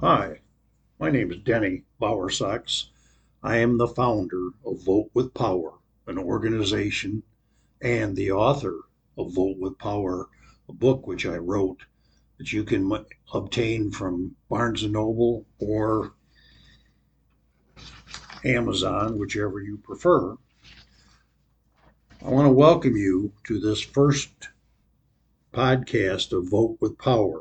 Hi, 0.00 0.40
my 1.00 1.10
name 1.10 1.32
is 1.32 1.38
Denny 1.38 1.84
Bowersox. 1.98 2.90
I 3.42 3.56
am 3.56 3.78
the 3.78 3.88
founder 3.88 4.50
of 4.62 4.84
Vote 4.84 5.08
with 5.14 5.32
Power, 5.32 5.78
an 6.06 6.18
organization, 6.18 7.22
and 7.80 8.14
the 8.14 8.30
author 8.30 8.82
of 9.16 9.32
Vote 9.32 9.56
with 9.58 9.78
Power, 9.78 10.28
a 10.68 10.74
book 10.74 11.06
which 11.06 11.24
I 11.24 11.38
wrote 11.38 11.86
that 12.36 12.52
you 12.52 12.62
can 12.62 12.92
obtain 13.32 13.90
from 13.90 14.36
Barnes 14.50 14.84
Noble 14.84 15.46
or 15.58 16.12
Amazon, 18.44 19.18
whichever 19.18 19.62
you 19.62 19.78
prefer. 19.78 20.36
I 22.22 22.28
want 22.28 22.44
to 22.44 22.52
welcome 22.52 22.98
you 22.98 23.32
to 23.44 23.58
this 23.58 23.80
first 23.80 24.50
podcast 25.54 26.32
of 26.32 26.50
Vote 26.50 26.76
with 26.82 26.98
Power. 26.98 27.40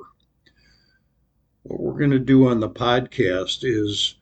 What 1.67 1.81
we're 1.81 1.97
going 1.97 2.11
to 2.11 2.19
do 2.19 2.47
on 2.47 2.59
the 2.59 2.69
podcast 2.69 3.63
is 3.63 4.17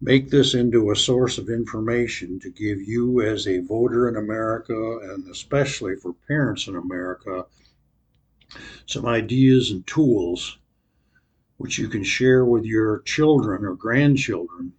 make 0.00 0.30
this 0.30 0.54
into 0.54 0.90
a 0.90 0.96
source 0.96 1.38
of 1.38 1.48
information 1.48 2.40
to 2.40 2.50
give 2.50 2.82
you, 2.82 3.20
as 3.20 3.46
a 3.46 3.60
voter 3.60 4.08
in 4.08 4.16
America, 4.16 4.98
and 5.04 5.30
especially 5.30 5.94
for 5.94 6.14
parents 6.26 6.66
in 6.66 6.74
America, 6.74 7.46
some 8.86 9.06
ideas 9.06 9.70
and 9.70 9.86
tools 9.86 10.58
which 11.58 11.78
you 11.78 11.86
can 11.86 12.02
share 12.02 12.44
with 12.44 12.64
your 12.64 13.02
children 13.02 13.64
or 13.64 13.76
grandchildren, 13.76 14.72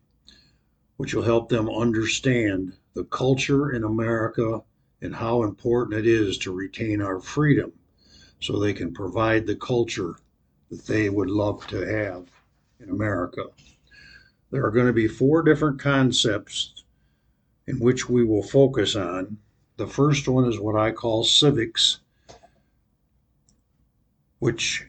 which 0.98 1.14
will 1.14 1.24
help 1.24 1.48
them 1.48 1.70
understand 1.70 2.74
the 2.94 3.06
culture 3.06 3.72
in 3.72 3.86
America 3.86 4.62
and 5.02 5.16
how 5.16 5.44
important 5.44 5.98
it 5.98 6.06
is 6.06 6.38
to 6.40 6.52
retain 6.52 7.02
our 7.02 7.22
freedom 7.22 7.72
so 8.42 8.60
they 8.60 8.74
can 8.74 8.94
provide 8.94 9.48
the 9.48 9.56
culture 9.56 10.18
that 10.70 10.86
they 10.86 11.10
would 11.10 11.30
love 11.30 11.66
to 11.68 11.78
have 11.78 12.26
in 12.80 12.90
America. 12.90 13.44
There 14.52 14.66
are 14.66 14.72
going 14.72 14.88
to 14.88 14.94
be 14.94 15.08
four 15.08 15.44
different 15.44 15.80
concepts 15.80 16.84
in 17.68 17.80
which 17.80 18.10
we 18.10 18.24
will 18.24 18.44
focus 18.44 18.96
on. 18.96 19.38
The 19.78 19.88
first 19.88 20.28
one 20.28 20.46
is 20.46 20.60
what 20.60 20.76
I 20.80 20.92
call 20.92 21.24
civics, 21.24 22.00
which 24.40 24.86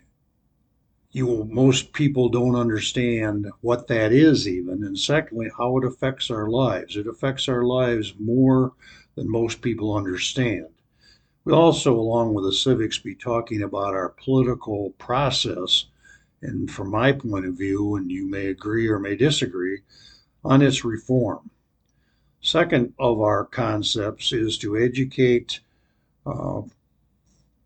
you 1.17 1.49
most 1.51 1.95
people 1.95 2.29
don't 2.29 2.55
understand 2.55 3.47
what 3.63 3.89
that 3.89 4.13
is 4.13 4.47
even 4.47 4.85
and 4.85 4.99
secondly 4.99 5.51
how 5.57 5.79
it 5.79 5.85
affects 5.87 6.31
our 6.31 6.47
lives 6.51 6.95
it 6.95 7.07
affects 7.07 7.49
our 7.49 7.63
lives 7.63 8.13
more 8.19 8.75
than 9.15 9.31
most 9.31 9.63
people 9.63 9.97
understand 9.97 10.67
We'll 11.47 11.61
also, 11.61 11.95
along 11.95 12.35
with 12.35 12.45
the 12.45 12.53
civics, 12.53 12.99
be 12.99 13.15
talking 13.15 13.63
about 13.63 13.95
our 13.95 14.09
political 14.09 14.91
process, 14.99 15.85
and 16.43 16.69
from 16.69 16.91
my 16.91 17.13
point 17.13 17.47
of 17.47 17.57
view, 17.57 17.95
and 17.95 18.11
you 18.11 18.29
may 18.29 18.49
agree 18.49 18.89
or 18.89 18.99
may 18.99 19.15
disagree, 19.15 19.83
on 20.45 20.61
its 20.61 20.85
reform. 20.85 21.51
Second 22.41 22.95
of 22.99 23.21
our 23.21 23.45
concepts 23.45 24.33
is 24.33 24.59
to 24.59 24.77
educate 24.77 25.61
uh, 26.27 26.63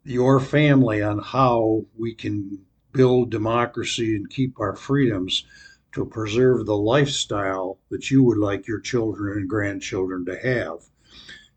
your 0.05 0.41
family 0.41 1.03
on 1.03 1.19
how 1.19 1.87
we 1.97 2.13
can 2.13 2.59
build 2.93 3.31
democracy 3.31 4.15
and 4.15 4.29
keep 4.29 4.61
our 4.61 4.77
freedoms 4.77 5.45
to 5.93 6.05
preserve 6.05 6.67
the 6.67 6.77
lifestyle 6.77 7.79
that 7.89 8.11
you 8.11 8.23
would 8.23 8.37
like 8.37 8.67
your 8.67 8.81
children 8.81 9.39
and 9.39 9.49
grandchildren 9.49 10.27
to 10.27 10.37
have. 10.37 10.90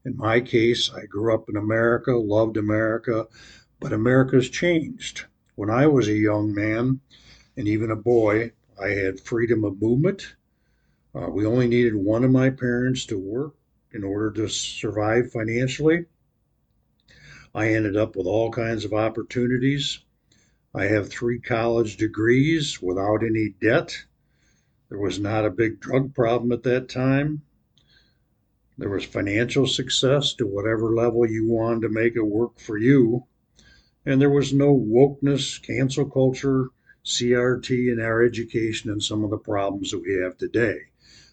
In 0.06 0.18
my 0.18 0.42
case, 0.42 0.92
I 0.94 1.06
grew 1.06 1.34
up 1.34 1.48
in 1.48 1.56
America, 1.56 2.12
loved 2.12 2.58
America, 2.58 3.28
but 3.80 3.94
America's 3.94 4.50
changed. 4.50 5.26
When 5.56 5.70
I 5.70 5.88
was 5.88 6.10
a 6.10 6.14
young 6.14 6.54
man 6.54 7.00
and 7.56 7.70
even 7.70 7.90
a 7.90 7.96
boy, 7.96 8.52
I 8.82 8.90
had 8.90 9.22
freedom 9.22 9.64
of 9.64 9.82
movement. 9.82 10.36
Uh, 11.16 11.30
we 11.30 11.46
only 11.46 11.68
needed 11.68 11.96
one 11.96 12.26
of 12.26 12.32
my 12.32 12.50
parents 12.50 13.06
to 13.06 13.18
work 13.18 13.56
in 13.94 14.04
order 14.04 14.30
to 14.32 14.50
survive 14.50 15.32
financially. 15.32 16.06
I 17.56 17.70
ended 17.70 17.96
up 17.96 18.18
with 18.18 18.26
all 18.26 18.52
kinds 18.52 18.84
of 18.84 18.94
opportunities. 18.94 20.00
I 20.76 20.86
have 20.86 21.08
three 21.08 21.40
college 21.40 21.96
degrees 21.96 22.82
without 22.82 23.24
any 23.24 23.56
debt. 23.62 24.04
There 24.90 25.00
was 25.00 25.20
not 25.20 25.46
a 25.46 25.50
big 25.50 25.80
drug 25.80 26.14
problem 26.14 26.52
at 26.52 26.64
that 26.64 26.90
time. 26.90 27.44
There 28.76 28.90
was 28.90 29.06
financial 29.06 29.68
success 29.68 30.34
to 30.34 30.48
whatever 30.48 30.96
level 30.96 31.30
you 31.30 31.46
wanted 31.46 31.82
to 31.82 31.90
make 31.90 32.16
it 32.16 32.26
work 32.26 32.60
for 32.60 32.78
you. 32.78 33.26
And 34.04 34.20
there 34.20 34.32
was 34.32 34.52
no 34.52 34.76
wokeness, 34.76 35.62
cancel 35.62 36.10
culture, 36.10 36.70
CRT 37.06 37.92
in 37.92 38.02
our 38.02 38.24
education, 38.24 38.90
and 38.90 39.04
some 39.04 39.24
of 39.24 39.30
the 39.30 39.38
problems 39.38 39.92
that 39.92 40.02
we 40.02 40.16
have 40.16 40.38
today. 40.38 40.80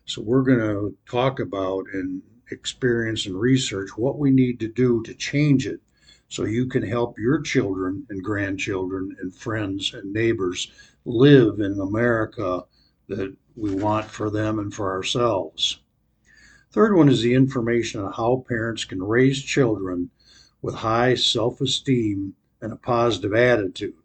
So, 0.05 0.21
we're 0.21 0.43
going 0.43 0.59
to 0.59 0.97
talk 1.11 1.41
about 1.41 1.87
and 1.93 2.23
experience 2.51 3.27
and 3.27 3.41
research 3.41 3.97
what 3.97 4.19
we 4.19 4.31
need 4.31 4.61
to 4.61 4.69
do 4.69 5.03
to 5.05 5.15
change 5.15 5.67
it 5.67 5.81
so 6.29 6.45
you 6.45 6.67
can 6.67 6.83
help 6.83 7.19
your 7.19 7.41
children 7.41 8.07
and 8.11 8.23
grandchildren 8.23 9.17
and 9.21 9.35
friends 9.35 9.95
and 9.95 10.13
neighbors 10.13 10.71
live 11.05 11.61
in 11.61 11.81
America 11.81 12.65
that 13.09 13.35
we 13.57 13.75
want 13.75 14.07
for 14.07 14.31
them 14.31 14.59
and 14.59 14.75
for 14.75 14.93
ourselves. 14.93 15.81
Third 16.73 16.95
one 16.95 17.09
is 17.09 17.23
the 17.23 17.35
information 17.35 18.01
on 18.01 18.13
how 18.13 18.45
parents 18.47 18.85
can 18.85 19.03
raise 19.03 19.43
children 19.43 20.11
with 20.63 20.77
high 20.77 21.17
self 21.17 21.61
esteem 21.61 22.37
and 22.61 22.73
a 22.73 22.77
positive 22.77 23.35
attitude. 23.35 23.97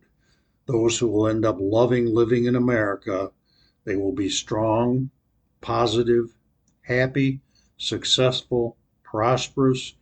Those 0.65 0.97
who 0.97 1.07
will 1.07 1.27
end 1.27 1.45
up 1.45 1.57
loving 1.59 2.07
living 2.07 2.45
in 2.45 2.55
America, 2.55 3.31
they 3.83 3.95
will 3.95 4.13
be 4.13 4.29
strong, 4.29 5.11
positive, 5.61 6.35
happy, 6.81 7.41
successful, 7.77 8.77
prosperous, 9.03 9.93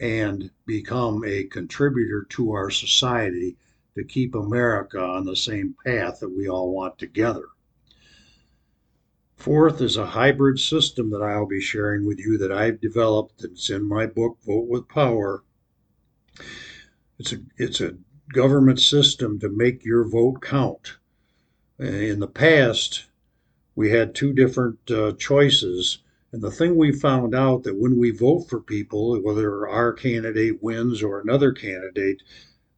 and 0.00 0.50
become 0.66 1.22
a 1.24 1.44
contributor 1.44 2.26
to 2.30 2.50
our 2.50 2.70
society 2.70 3.56
to 3.94 4.02
keep 4.02 4.34
America 4.34 5.00
on 5.00 5.26
the 5.26 5.36
same 5.36 5.76
path 5.86 6.18
that 6.18 6.30
we 6.30 6.48
all 6.48 6.74
want 6.74 6.98
together. 6.98 7.44
Fourth 9.40 9.80
is 9.80 9.96
a 9.96 10.04
hybrid 10.04 10.60
system 10.60 11.08
that 11.12 11.22
I'll 11.22 11.46
be 11.46 11.62
sharing 11.62 12.04
with 12.04 12.18
you 12.18 12.36
that 12.36 12.52
I've 12.52 12.78
developed 12.78 13.40
that's 13.40 13.70
in 13.70 13.88
my 13.88 14.04
book, 14.04 14.36
Vote 14.44 14.68
with 14.68 14.86
Power. 14.86 15.44
It's 17.18 17.32
a, 17.32 17.38
it's 17.56 17.80
a 17.80 17.96
government 18.34 18.80
system 18.80 19.40
to 19.40 19.48
make 19.48 19.82
your 19.82 20.06
vote 20.06 20.42
count. 20.42 20.98
In 21.78 22.20
the 22.20 22.28
past, 22.28 23.06
we 23.74 23.88
had 23.88 24.14
two 24.14 24.34
different 24.34 24.78
uh, 24.90 25.12
choices. 25.12 26.02
And 26.32 26.42
the 26.42 26.50
thing 26.50 26.76
we 26.76 26.92
found 26.92 27.34
out 27.34 27.62
that 27.62 27.78
when 27.78 27.96
we 27.96 28.10
vote 28.10 28.40
for 28.40 28.60
people, 28.60 29.18
whether 29.22 29.66
our 29.66 29.94
candidate 29.94 30.62
wins 30.62 31.02
or 31.02 31.18
another 31.18 31.52
candidate, 31.52 32.22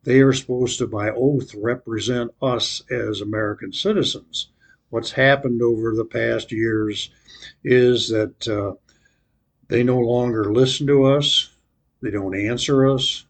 they 0.05 0.21
are 0.21 0.33
supposed 0.33 0.79
to, 0.79 0.87
by 0.87 1.11
oath, 1.11 1.57
represent 1.57 2.31
us 2.41 2.85
as 2.89 3.21
American 3.21 3.73
citizens 3.73 4.53
what's 4.93 5.13
happened 5.13 5.63
over 5.63 5.97
the 5.97 6.05
past 6.05 6.53
years 6.53 7.11
is 7.65 8.11
that 8.11 8.47
uh, 8.47 8.75
they 9.69 9.83
no 9.83 9.99
longer 9.99 10.53
listen 10.53 10.87
to 10.87 11.05
us, 11.05 11.49
they 12.03 12.11
don't 12.11 12.37
answer 12.37 12.87
us, 12.87 13.25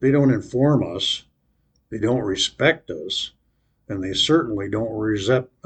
they 0.00 0.10
don't 0.10 0.32
inform 0.32 0.82
us, 0.96 1.24
they 1.90 1.98
don't 1.98 2.22
respect 2.22 2.90
us, 2.90 3.32
and 3.90 4.02
they 4.02 4.14
certainly 4.14 4.70
don't 4.70 4.88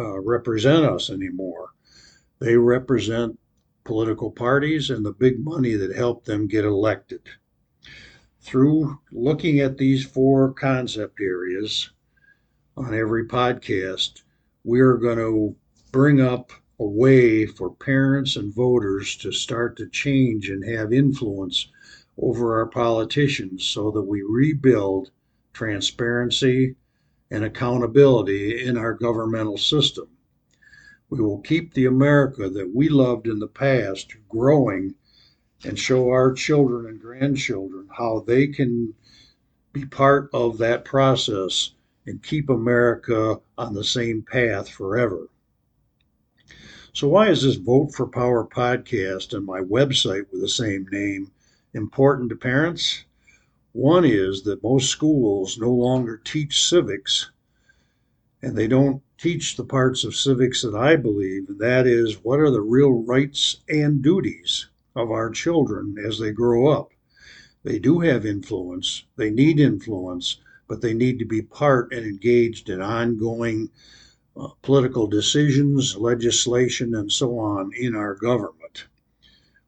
uh, 0.00 0.20
represent 0.20 0.84
us 0.84 1.10
anymore. 1.10 1.68
They 2.40 2.56
represent 2.56 3.38
political 3.84 4.32
parties 4.32 4.90
and 4.90 5.06
the 5.06 5.12
big 5.12 5.38
money 5.38 5.74
that 5.74 5.94
helped 5.94 6.26
them 6.26 6.48
get 6.48 6.64
elected. 6.64 7.20
Through 8.40 8.98
looking 9.12 9.60
at 9.60 9.78
these 9.78 10.04
four 10.04 10.52
concept 10.52 11.20
areas 11.20 11.92
on 12.76 12.92
every 12.92 13.28
podcast, 13.28 14.22
we're 14.66 14.96
going 14.96 15.16
to 15.16 15.54
bring 15.92 16.20
up 16.20 16.50
a 16.80 16.84
way 16.84 17.46
for 17.46 17.72
parents 17.76 18.34
and 18.34 18.52
voters 18.52 19.16
to 19.16 19.30
start 19.30 19.76
to 19.76 19.88
change 19.88 20.50
and 20.50 20.68
have 20.68 20.92
influence 20.92 21.68
over 22.18 22.58
our 22.58 22.66
politicians 22.66 23.64
so 23.64 23.92
that 23.92 24.02
we 24.02 24.22
rebuild 24.22 25.12
transparency 25.52 26.74
and 27.30 27.44
accountability 27.44 28.64
in 28.66 28.76
our 28.76 28.92
governmental 28.92 29.56
system. 29.56 30.08
We 31.10 31.20
will 31.20 31.42
keep 31.42 31.72
the 31.72 31.86
America 31.86 32.50
that 32.50 32.74
we 32.74 32.88
loved 32.88 33.28
in 33.28 33.38
the 33.38 33.46
past 33.46 34.16
growing 34.28 34.96
and 35.64 35.78
show 35.78 36.08
our 36.08 36.32
children 36.32 36.86
and 36.86 37.00
grandchildren 37.00 37.88
how 37.96 38.24
they 38.26 38.48
can 38.48 38.94
be 39.72 39.84
part 39.84 40.28
of 40.32 40.58
that 40.58 40.84
process 40.84 41.70
and 42.06 42.22
keep 42.22 42.48
America 42.48 43.40
on 43.58 43.74
the 43.74 43.84
same 43.84 44.22
path 44.22 44.68
forever. 44.68 45.28
So, 46.92 47.08
why 47.08 47.28
is 47.28 47.42
this 47.42 47.56
Vote 47.56 47.92
for 47.94 48.06
Power 48.08 48.44
podcast 48.44 49.32
and 49.32 49.46
my 49.46 49.60
website 49.60 50.26
with 50.32 50.40
the 50.40 50.48
same 50.48 50.86
name 50.90 51.30
important 51.74 52.30
to 52.30 52.36
parents? 52.36 53.04
One 53.72 54.04
is 54.04 54.42
that 54.42 54.62
most 54.62 54.90
schools 54.90 55.58
no 55.58 55.70
longer 55.72 56.16
teach 56.24 56.64
civics 56.68 57.30
And 58.42 58.56
they 58.56 58.66
don't 58.66 59.02
teach 59.18 59.56
the 59.56 59.64
parts 59.64 60.02
of 60.02 60.16
civics 60.16 60.62
that 60.62 60.74
I 60.74 60.96
believe, 60.96 61.50
and 61.50 61.58
that 61.58 61.86
is 61.86 62.24
what 62.24 62.40
are 62.40 62.50
the 62.50 62.62
real 62.62 62.90
rights 63.04 63.58
and 63.68 64.02
duties 64.02 64.68
of 64.94 65.10
our 65.10 65.28
children 65.30 65.96
as 66.02 66.18
they 66.18 66.32
grow 66.32 66.68
up. 66.68 66.92
They 67.64 67.78
do 67.78 68.00
have 68.00 68.24
influence, 68.24 69.04
they 69.16 69.30
need 69.30 69.60
influence, 69.60 70.38
but 70.68 70.80
they 70.80 70.94
need 70.94 71.18
to 71.18 71.24
be 71.24 71.42
part 71.42 71.92
and 71.92 72.04
engaged 72.04 72.68
in 72.68 72.80
ongoing 72.80 73.70
uh, 74.36 74.48
political 74.62 75.06
decisions, 75.06 75.96
legislation, 75.96 76.94
and 76.94 77.10
so 77.10 77.38
on 77.38 77.72
in 77.78 77.94
our 77.94 78.14
government. 78.14 78.86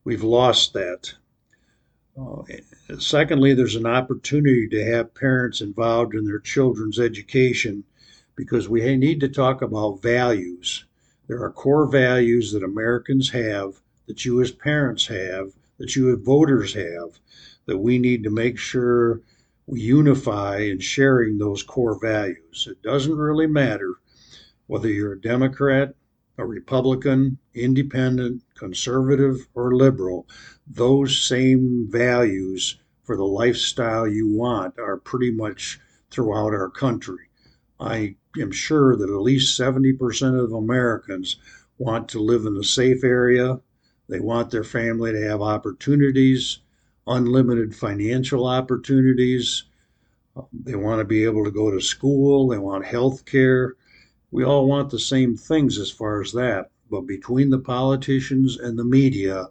We've 0.05 0.25
lost 0.25 0.73
that. 0.75 1.13
Uh, 2.21 2.43
secondly, 2.99 3.55
there's 3.55 3.77
an 3.77 3.87
opportunity 3.87 4.69
to 4.69 4.85
have 4.85 5.15
parents 5.15 5.61
involved 5.61 6.15
in 6.15 6.25
their 6.25 6.41
children's 6.41 6.99
education 6.99 7.85
because 8.35 8.69
we 8.69 8.97
need 8.97 9.21
to 9.21 9.29
talk 9.29 9.63
about 9.63 10.03
values. 10.03 10.85
There 11.29 11.43
are 11.43 11.51
core 11.51 11.87
values 11.87 12.53
that 12.53 12.63
Americans 12.63 13.31
have, 13.31 13.81
that 14.07 14.25
you 14.25 14.41
as 14.41 14.51
parents 14.51 15.07
have, 15.07 15.53
that 15.79 15.95
you 15.95 16.13
as 16.13 16.19
voters 16.21 16.75
have, 16.75 17.19
that 17.67 17.79
we 17.79 17.99
need 17.99 18.25
to 18.25 18.31
make 18.31 18.59
sure 18.59 19.21
we 19.69 19.83
unify 19.83 20.61
in 20.61 20.81
sharing 20.81 21.37
those 21.37 21.63
core 21.63 21.99
values. 22.01 22.67
It 22.71 22.81
doesn't 22.81 23.19
really 23.19 23.47
matter 23.47 23.97
whether 24.67 24.89
you're 24.89 25.13
a 25.13 25.21
Democrat, 25.21 25.95
a 26.39 26.47
Republican, 26.47 27.37
independent, 27.53 28.43
conservative, 28.55 29.47
or 29.53 29.77
liberal, 29.77 30.27
those 30.67 31.21
same 31.21 31.87
values 31.91 32.79
for 33.03 33.15
the 33.15 33.27
lifestyle 33.27 34.09
you 34.09 34.27
want 34.27 34.79
are 34.79 34.97
pretty 34.97 35.31
much 35.31 35.79
throughout 36.11 36.55
our 36.55 36.71
country. 36.71 37.29
I 37.79 38.17
am 38.41 38.51
sure 38.51 38.97
that 38.97 39.11
at 39.11 39.21
least 39.21 39.61
70% 39.61 40.43
of 40.43 40.53
Americans 40.53 41.37
want 41.77 42.09
to 42.09 42.21
live 42.21 42.47
in 42.47 42.57
a 42.57 42.65
safe 42.65 43.05
area. 43.05 43.61
They 44.09 44.21
want 44.21 44.51
their 44.51 44.65
family 44.65 45.13
to 45.13 45.29
have 45.29 45.43
opportunities, 45.43 46.61
unlimited 47.09 47.75
financial 47.75 48.47
opportunities. 48.47 49.65
They 50.53 50.77
want 50.77 51.01
to 51.01 51.05
be 51.05 51.25
able 51.25 51.45
to 51.45 51.51
go 51.51 51.71
to 51.71 51.81
school. 51.81 52.49
They 52.49 52.59
want 52.59 52.85
health 52.85 53.25
care 53.25 53.75
we 54.31 54.45
all 54.45 54.67
want 54.67 54.91
the 54.91 54.99
same 54.99 55.37
things 55.37 55.79
as 55.79 55.91
far 55.91 56.21
as 56.21 56.33
that. 56.33 56.71
But 56.91 57.03
between 57.03 57.49
the 57.51 57.59
politicians 57.59 58.59
and 58.59 58.79
the 58.79 58.85
media, 58.85 59.49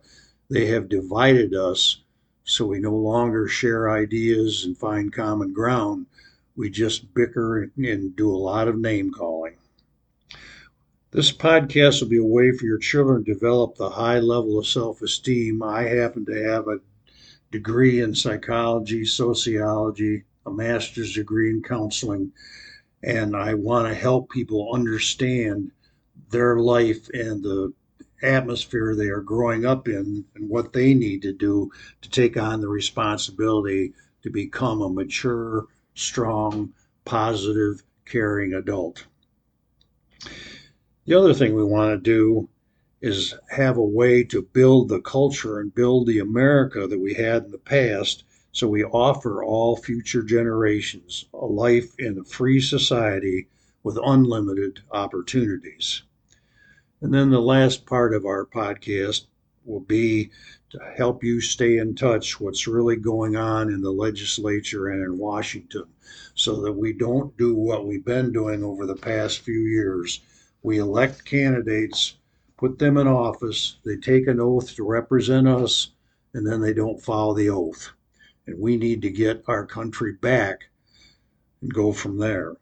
they 0.49 0.67
have 0.67 0.87
divided 0.89 1.53
us 1.55 2.03
so 2.43 2.65
we 2.67 2.79
no 2.79 2.95
longer 2.95 3.47
share 3.47 3.89
ideas 3.89 4.65
and 4.65 4.77
find 4.77 5.11
common 5.11 5.51
ground. 5.51 6.05
We 6.55 6.69
just 6.69 7.13
bicker 7.13 7.71
and 7.75 8.15
do 8.15 8.29
a 8.29 8.37
lot 8.37 8.67
of 8.67 8.77
name 8.77 9.11
calling. 9.11 9.55
This 11.11 11.31
podcast 11.31 12.01
will 12.01 12.09
be 12.09 12.17
a 12.17 12.23
way 12.23 12.51
for 12.51 12.65
your 12.65 12.77
children 12.77 13.23
to 13.23 13.33
develop 13.33 13.75
the 13.75 13.89
high 13.89 14.19
level 14.19 14.59
of 14.59 14.67
self 14.67 15.01
esteem. 15.01 15.63
I 15.63 15.83
happen 15.83 16.25
to 16.25 16.43
have 16.43 16.67
a 16.67 16.79
degree 17.51 18.01
in 18.01 18.13
psychology, 18.13 19.05
sociology, 19.05 20.23
a 20.45 20.51
master's 20.51 21.13
degree 21.13 21.49
in 21.49 21.61
counseling, 21.61 22.31
and 23.03 23.35
I 23.35 23.53
want 23.53 23.87
to 23.87 23.93
help 23.93 24.29
people 24.29 24.73
understand 24.73 25.71
their 26.29 26.57
life 26.57 27.09
and 27.13 27.43
the 27.43 27.73
atmosphere 28.21 28.95
they 28.95 29.07
are 29.09 29.21
growing 29.21 29.65
up 29.65 29.87
in 29.87 30.25
and 30.35 30.49
what 30.49 30.73
they 30.73 30.93
need 30.93 31.21
to 31.21 31.33
do 31.33 31.71
to 32.01 32.09
take 32.09 32.35
on 32.37 32.61
the 32.61 32.67
responsibility 32.67 33.93
to 34.23 34.29
become 34.29 34.81
a 34.81 34.89
mature, 34.89 35.67
strong, 35.93 36.73
positive, 37.05 37.83
caring 38.05 38.53
adult. 38.53 39.05
The 41.05 41.13
other 41.13 41.33
thing 41.33 41.55
we 41.55 41.63
want 41.63 41.91
to 41.91 41.97
do 41.97 42.49
is 43.01 43.35
have 43.49 43.77
a 43.77 43.83
way 43.83 44.23
to 44.23 44.41
build 44.41 44.89
the 44.89 45.01
culture 45.01 45.59
and 45.59 45.75
build 45.75 46.07
the 46.07 46.19
America 46.19 46.87
that 46.87 46.99
we 46.99 47.13
had 47.13 47.45
in 47.45 47.51
the 47.51 47.57
past 47.57 48.23
so 48.51 48.67
we 48.67 48.83
offer 48.83 49.43
all 49.43 49.75
future 49.75 50.23
generations 50.23 51.25
a 51.33 51.45
life 51.45 51.93
in 51.99 52.17
a 52.17 52.23
free 52.23 52.59
society 52.59 53.47
with 53.83 53.99
unlimited 54.03 54.81
opportunities. 54.91 56.01
And 56.99 57.13
then 57.13 57.29
the 57.29 57.39
last 57.39 57.85
part 57.85 58.13
of 58.13 58.25
our 58.25 58.45
podcast 58.45 59.27
will 59.63 59.81
be 59.81 60.31
to 60.71 60.79
help 60.97 61.23
you 61.23 61.39
stay 61.39 61.77
in 61.77 61.95
touch 61.95 62.41
what's 62.41 62.67
really 62.67 62.95
going 62.95 63.35
on 63.35 63.69
in 63.69 63.81
the 63.81 63.91
legislature 63.91 64.87
and 64.87 65.03
in 65.03 65.17
Washington 65.17 65.85
so 66.33 66.61
that 66.61 66.73
we 66.73 66.91
don't 66.93 67.37
do 67.37 67.55
what 67.55 67.85
we've 67.85 68.03
been 68.03 68.33
doing 68.33 68.63
over 68.63 68.85
the 68.85 68.95
past 68.95 69.39
few 69.39 69.59
years. 69.59 70.19
We 70.63 70.79
elect 70.79 71.23
candidates, 71.23 72.16
put 72.57 72.79
them 72.79 72.97
in 72.97 73.07
office, 73.07 73.77
they 73.85 73.95
take 73.97 74.27
an 74.27 74.39
oath 74.39 74.75
to 74.75 74.83
represent 74.83 75.47
us, 75.47 75.91
and 76.33 76.45
then 76.45 76.61
they 76.61 76.73
don't 76.73 77.01
follow 77.01 77.33
the 77.33 77.49
oath 77.49 77.91
and 78.47 78.57
we 78.57 78.77
need 78.77 79.01
to 79.01 79.09
get 79.09 79.43
our 79.47 79.65
country 79.65 80.13
back 80.13 80.69
and 81.61 81.73
go 81.73 81.91
from 81.91 82.17
there. 82.17 82.55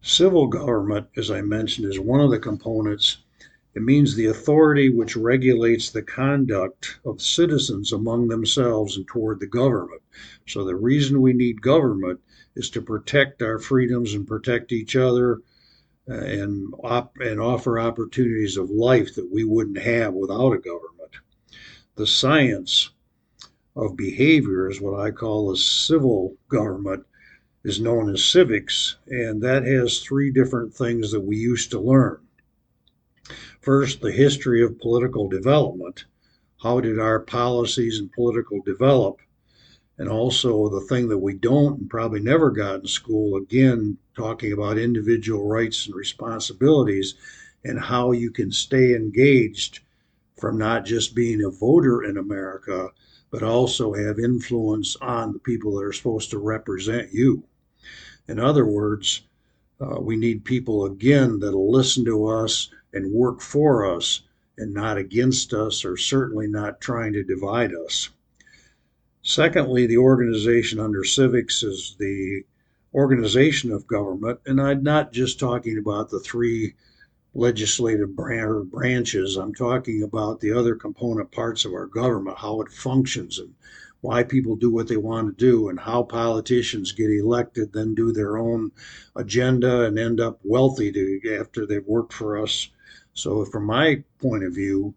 Civil 0.00 0.48
government, 0.48 1.06
as 1.16 1.30
I 1.30 1.42
mentioned, 1.42 1.86
is 1.86 2.00
one 2.00 2.20
of 2.20 2.30
the 2.30 2.38
components. 2.38 3.18
It 3.74 3.82
means 3.82 4.14
the 4.14 4.26
authority 4.26 4.88
which 4.88 5.16
regulates 5.16 5.90
the 5.90 6.02
conduct 6.02 6.98
of 7.04 7.22
citizens 7.22 7.92
among 7.92 8.28
themselves 8.28 8.96
and 8.96 9.06
toward 9.06 9.40
the 9.40 9.46
government. 9.46 10.02
So, 10.46 10.64
the 10.64 10.74
reason 10.74 11.20
we 11.20 11.32
need 11.32 11.62
government 11.62 12.20
is 12.56 12.68
to 12.70 12.82
protect 12.82 13.42
our 13.42 13.58
freedoms 13.58 14.14
and 14.14 14.26
protect 14.26 14.72
each 14.72 14.96
other 14.96 15.40
Uh, 16.10 16.14
and, 16.14 16.74
op- 16.82 17.16
and 17.20 17.40
offer 17.40 17.78
opportunities 17.78 18.56
of 18.56 18.68
life 18.70 19.14
that 19.14 19.30
we 19.30 19.44
wouldn't 19.44 19.78
have 19.78 20.12
without 20.12 20.52
a 20.52 20.58
government. 20.58 21.16
The 21.94 22.08
science 22.08 22.90
of 23.76 23.96
behavior 23.96 24.68
is 24.68 24.80
what 24.80 24.98
I 24.98 25.12
call 25.12 25.52
a 25.52 25.56
civil 25.56 26.36
government, 26.48 27.06
is 27.64 27.80
known 27.80 28.12
as 28.12 28.24
civics, 28.24 28.96
and 29.06 29.40
that 29.42 29.64
has 29.64 30.00
three 30.00 30.32
different 30.32 30.74
things 30.74 31.12
that 31.12 31.20
we 31.20 31.36
used 31.36 31.70
to 31.70 31.78
learn. 31.78 32.18
First, 33.60 34.00
the 34.00 34.10
history 34.10 34.60
of 34.60 34.80
political 34.80 35.28
development. 35.28 36.06
How 36.60 36.80
did 36.80 36.98
our 36.98 37.20
policies 37.20 38.00
and 38.00 38.10
political 38.10 38.60
develop? 38.62 39.20
And 40.02 40.10
also 40.10 40.68
the 40.68 40.80
thing 40.80 41.06
that 41.10 41.18
we 41.18 41.34
don't 41.34 41.78
and 41.78 41.88
probably 41.88 42.18
never 42.18 42.50
got 42.50 42.80
in 42.80 42.86
school, 42.88 43.36
again, 43.36 43.98
talking 44.16 44.52
about 44.52 44.76
individual 44.76 45.46
rights 45.46 45.86
and 45.86 45.94
responsibilities 45.94 47.14
and 47.62 47.78
how 47.78 48.10
you 48.10 48.32
can 48.32 48.50
stay 48.50 48.96
engaged 48.96 49.78
from 50.36 50.58
not 50.58 50.84
just 50.84 51.14
being 51.14 51.44
a 51.44 51.50
voter 51.50 52.02
in 52.02 52.16
America, 52.16 52.88
but 53.30 53.44
also 53.44 53.92
have 53.92 54.18
influence 54.18 54.96
on 54.96 55.34
the 55.34 55.38
people 55.38 55.76
that 55.76 55.84
are 55.84 55.92
supposed 55.92 56.30
to 56.30 56.38
represent 56.38 57.12
you. 57.12 57.44
In 58.26 58.40
other 58.40 58.66
words, 58.66 59.22
uh, 59.80 60.00
we 60.00 60.16
need 60.16 60.44
people 60.44 60.84
again 60.84 61.38
that'll 61.38 61.70
listen 61.70 62.04
to 62.06 62.26
us 62.26 62.70
and 62.92 63.12
work 63.12 63.40
for 63.40 63.86
us 63.88 64.22
and 64.58 64.74
not 64.74 64.98
against 64.98 65.54
us 65.54 65.84
or 65.84 65.96
certainly 65.96 66.48
not 66.48 66.80
trying 66.80 67.12
to 67.12 67.22
divide 67.22 67.72
us. 67.72 68.08
Secondly, 69.24 69.86
the 69.86 69.98
organization 69.98 70.80
under 70.80 71.04
civics 71.04 71.62
is 71.62 71.94
the 71.96 72.44
organization 72.92 73.70
of 73.70 73.86
government, 73.86 74.40
and 74.46 74.60
I'm 74.60 74.82
not 74.82 75.12
just 75.12 75.38
talking 75.38 75.78
about 75.78 76.10
the 76.10 76.18
three 76.18 76.74
legislative 77.32 78.16
branches. 78.16 79.36
I'm 79.36 79.54
talking 79.54 80.02
about 80.02 80.40
the 80.40 80.50
other 80.50 80.74
component 80.74 81.30
parts 81.30 81.64
of 81.64 81.72
our 81.72 81.86
government, 81.86 82.38
how 82.38 82.62
it 82.62 82.72
functions, 82.72 83.38
and 83.38 83.54
why 84.00 84.24
people 84.24 84.56
do 84.56 84.72
what 84.72 84.88
they 84.88 84.96
want 84.96 85.38
to 85.38 85.44
do, 85.46 85.68
and 85.68 85.78
how 85.78 86.02
politicians 86.02 86.90
get 86.90 87.08
elected, 87.08 87.72
then 87.72 87.94
do 87.94 88.10
their 88.10 88.36
own 88.38 88.72
agenda 89.14 89.84
and 89.84 90.00
end 90.00 90.18
up 90.18 90.40
wealthy 90.42 90.90
to, 90.90 91.38
after 91.38 91.64
they've 91.64 91.86
worked 91.86 92.12
for 92.12 92.36
us. 92.36 92.70
So, 93.14 93.44
from 93.44 93.66
my 93.66 94.02
point 94.18 94.42
of 94.42 94.52
view, 94.52 94.94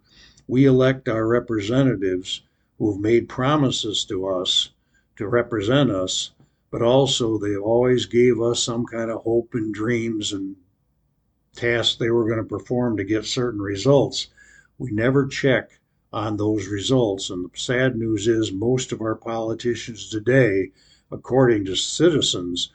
we 0.47 0.65
elect 0.65 1.07
our 1.07 1.27
representatives 1.27 2.41
who 2.77 2.91
have 2.91 3.01
made 3.01 3.29
promises 3.29 4.05
to 4.05 4.27
us 4.27 4.69
to 5.15 5.27
represent 5.27 5.89
us, 5.89 6.31
but 6.71 6.81
also 6.81 7.37
they 7.37 7.55
always 7.55 8.05
gave 8.05 8.41
us 8.41 8.61
some 8.61 8.85
kind 8.85 9.09
of 9.09 9.21
hope 9.23 9.53
and 9.53 9.73
dreams 9.73 10.33
and 10.33 10.55
tasks 11.55 11.95
they 11.95 12.09
were 12.09 12.25
going 12.25 12.37
to 12.37 12.43
perform 12.43 12.97
to 12.97 13.03
get 13.03 13.25
certain 13.25 13.61
results. 13.61 14.27
We 14.77 14.91
never 14.91 15.25
check 15.25 15.79
on 16.11 16.37
those 16.37 16.67
results. 16.67 17.29
And 17.29 17.45
the 17.45 17.49
sad 17.57 17.95
news 17.95 18.27
is, 18.27 18.51
most 18.51 18.91
of 18.91 19.01
our 19.01 19.15
politicians 19.15 20.09
today, 20.09 20.71
according 21.11 21.65
to 21.65 21.75
citizens 21.75 22.71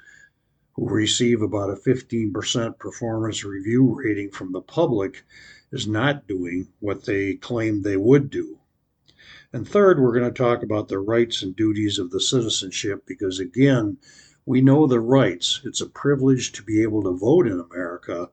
who 0.73 0.88
receive 0.88 1.42
about 1.42 1.71
a 1.71 1.75
15% 1.75 2.78
performance 2.78 3.45
review 3.45 3.95
rating 3.95 4.30
from 4.30 4.52
the 4.52 4.62
public, 4.62 5.25
is 5.73 5.87
not 5.87 6.26
doing 6.26 6.69
what 6.80 7.04
they 7.04 7.35
claimed 7.35 7.85
they 7.85 7.97
would 7.97 8.30
do. 8.30 8.60
And 9.52 9.66
third, 9.69 10.00
we're 10.00 10.19
going 10.19 10.33
to 10.33 10.37
talk 10.37 10.62
about 10.64 10.88
the 10.88 10.99
rights 10.99 11.42
and 11.42 11.54
duties 11.54 11.99
of 12.00 12.11
the 12.11 12.21
citizenship 12.21 13.04
because, 13.07 13.38
again, 13.38 13.99
We 14.47 14.61
know 14.61 14.87
the 14.87 15.00
rights. 15.00 15.61
It's 15.64 15.80
a 15.80 15.87
privilege 15.88 16.52
to 16.52 16.62
be 16.64 16.83
able 16.83 17.02
to 17.04 17.12
vote 17.16 17.47
in 17.47 17.61
America, 17.61 18.30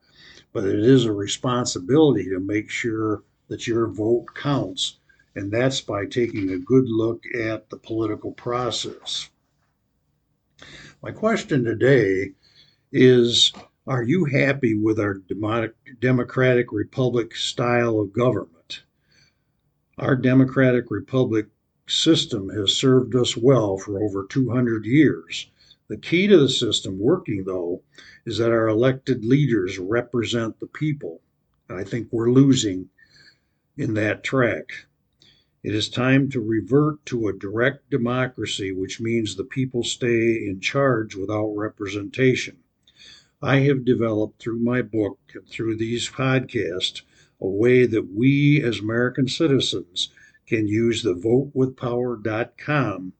but 0.52 0.64
it 0.64 0.80
is 0.80 1.04
a 1.04 1.12
responsibility 1.12 2.24
to 2.30 2.40
make 2.40 2.70
sure 2.70 3.22
that 3.48 3.66
your 3.66 3.86
vote 3.88 4.26
counts. 4.34 4.98
And 5.36 5.52
that's 5.52 5.80
by 5.80 6.06
taking 6.06 6.50
a 6.50 6.58
good 6.58 6.88
look 6.88 7.24
at 7.34 7.70
the 7.70 7.76
political 7.78 8.32
process. 8.32 9.30
My 11.02 11.12
question 11.12 11.64
today 11.64 12.32
is 12.92 13.52
Are 13.86 14.02
you 14.02 14.24
happy 14.26 14.74
with 14.74 14.98
our 15.00 15.22
democratic 16.00 16.72
republic 16.72 17.36
style 17.36 18.00
of 18.00 18.12
government? 18.12 18.57
Our 19.98 20.14
democratic 20.14 20.92
republic 20.92 21.48
system 21.88 22.50
has 22.50 22.72
served 22.72 23.16
us 23.16 23.36
well 23.36 23.78
for 23.78 24.00
over 24.00 24.24
200 24.24 24.86
years. 24.86 25.50
The 25.88 25.96
key 25.96 26.28
to 26.28 26.38
the 26.38 26.48
system 26.48 27.00
working, 27.00 27.42
though, 27.42 27.82
is 28.24 28.38
that 28.38 28.52
our 28.52 28.68
elected 28.68 29.24
leaders 29.24 29.76
represent 29.80 30.60
the 30.60 30.68
people. 30.68 31.20
And 31.68 31.76
I 31.76 31.82
think 31.82 32.12
we're 32.12 32.30
losing 32.30 32.90
in 33.76 33.94
that 33.94 34.22
track. 34.22 34.70
It 35.64 35.74
is 35.74 35.88
time 35.88 36.30
to 36.30 36.40
revert 36.40 37.04
to 37.06 37.26
a 37.26 37.36
direct 37.36 37.90
democracy, 37.90 38.70
which 38.70 39.00
means 39.00 39.34
the 39.34 39.42
people 39.42 39.82
stay 39.82 40.46
in 40.46 40.60
charge 40.60 41.16
without 41.16 41.56
representation. 41.56 42.58
I 43.42 43.60
have 43.60 43.84
developed 43.84 44.40
through 44.40 44.60
my 44.60 44.80
book 44.80 45.18
and 45.34 45.48
through 45.48 45.76
these 45.76 46.08
podcasts 46.08 47.02
a 47.40 47.48
way 47.48 47.86
that 47.86 48.12
we 48.14 48.62
as 48.62 48.80
American 48.80 49.28
citizens 49.28 50.10
can 50.46 50.66
use 50.66 51.02
the 51.02 51.14
votewithpower.com 51.14 53.12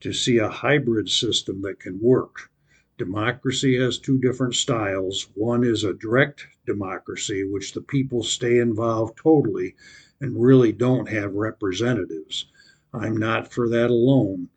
to 0.00 0.12
see 0.12 0.38
a 0.38 0.48
hybrid 0.48 1.08
system 1.08 1.62
that 1.62 1.80
can 1.80 1.98
work. 2.00 2.50
Democracy 2.96 3.78
has 3.78 3.98
two 3.98 4.18
different 4.18 4.54
styles. 4.54 5.28
One 5.34 5.64
is 5.64 5.84
a 5.84 5.94
direct 5.94 6.46
democracy, 6.66 7.44
which 7.44 7.72
the 7.72 7.80
people 7.80 8.22
stay 8.22 8.58
involved 8.58 9.18
totally 9.18 9.74
and 10.20 10.42
really 10.42 10.72
don't 10.72 11.08
have 11.08 11.34
representatives. 11.34 12.46
I'm 12.92 13.16
not 13.16 13.52
for 13.52 13.68
that 13.68 13.90
alone. 13.90 14.48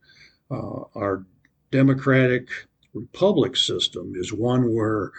Uh, 0.51 0.81
our 0.95 1.25
democratic 1.71 2.49
republic 2.93 3.55
system 3.55 4.13
is 4.15 4.31
one 4.31 4.73
where 4.73 5.11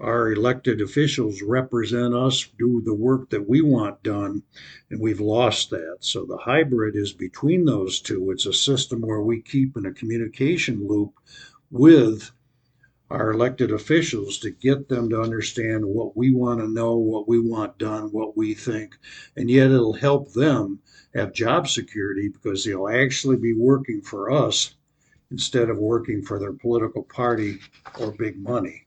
our 0.00 0.32
elected 0.32 0.80
officials 0.80 1.42
represent 1.42 2.14
us, 2.14 2.48
do 2.58 2.80
the 2.80 2.94
work 2.94 3.28
that 3.30 3.48
we 3.48 3.60
want 3.60 4.02
done, 4.02 4.42
and 4.90 5.00
we've 5.00 5.20
lost 5.20 5.70
that. 5.70 5.98
So 6.00 6.24
the 6.24 6.38
hybrid 6.38 6.96
is 6.96 7.12
between 7.12 7.64
those 7.64 8.00
two. 8.00 8.30
It's 8.30 8.46
a 8.46 8.52
system 8.52 9.02
where 9.02 9.20
we 9.20 9.42
keep 9.42 9.76
in 9.76 9.86
a 9.86 9.92
communication 9.92 10.88
loop 10.88 11.12
with 11.70 12.30
our 13.10 13.32
elected 13.32 13.72
officials 13.72 14.38
to 14.38 14.50
get 14.50 14.88
them 14.88 15.10
to 15.10 15.20
understand 15.20 15.84
what 15.84 16.16
we 16.16 16.32
want 16.32 16.60
to 16.60 16.68
know, 16.68 16.96
what 16.96 17.28
we 17.28 17.40
want 17.40 17.76
done, 17.76 18.04
what 18.12 18.36
we 18.36 18.54
think. 18.54 18.96
And 19.36 19.50
yet 19.50 19.70
it'll 19.70 19.92
help 19.92 20.32
them 20.32 20.78
have 21.14 21.32
job 21.32 21.68
security 21.68 22.28
because 22.28 22.64
they'll 22.64 22.88
actually 22.88 23.36
be 23.36 23.52
working 23.52 24.00
for 24.00 24.30
us 24.30 24.76
instead 25.30 25.68
of 25.68 25.78
working 25.78 26.22
for 26.22 26.38
their 26.38 26.52
political 26.52 27.02
party 27.02 27.58
or 27.98 28.12
big 28.12 28.38
money. 28.38 28.86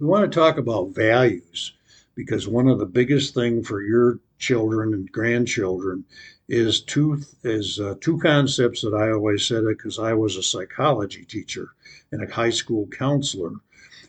We 0.00 0.06
want 0.06 0.30
to 0.30 0.38
talk 0.38 0.58
about 0.58 0.90
values 0.90 1.72
because 2.16 2.48
one 2.48 2.66
of 2.66 2.80
the 2.80 2.84
biggest 2.86 3.32
thing 3.32 3.62
for 3.62 3.80
your 3.80 4.18
children 4.38 4.92
and 4.92 5.10
grandchildren 5.10 6.04
is 6.48 6.80
two 6.80 7.22
is 7.44 7.78
uh, 7.78 7.94
two 8.00 8.18
concepts 8.18 8.82
that 8.82 8.92
I 8.92 9.12
always 9.12 9.46
said 9.46 9.62
it 9.62 9.78
because 9.78 10.00
I 10.00 10.12
was 10.12 10.36
a 10.36 10.42
psychology 10.42 11.24
teacher 11.24 11.74
and 12.10 12.24
a 12.24 12.34
high 12.34 12.50
school 12.50 12.88
counselor, 12.88 13.52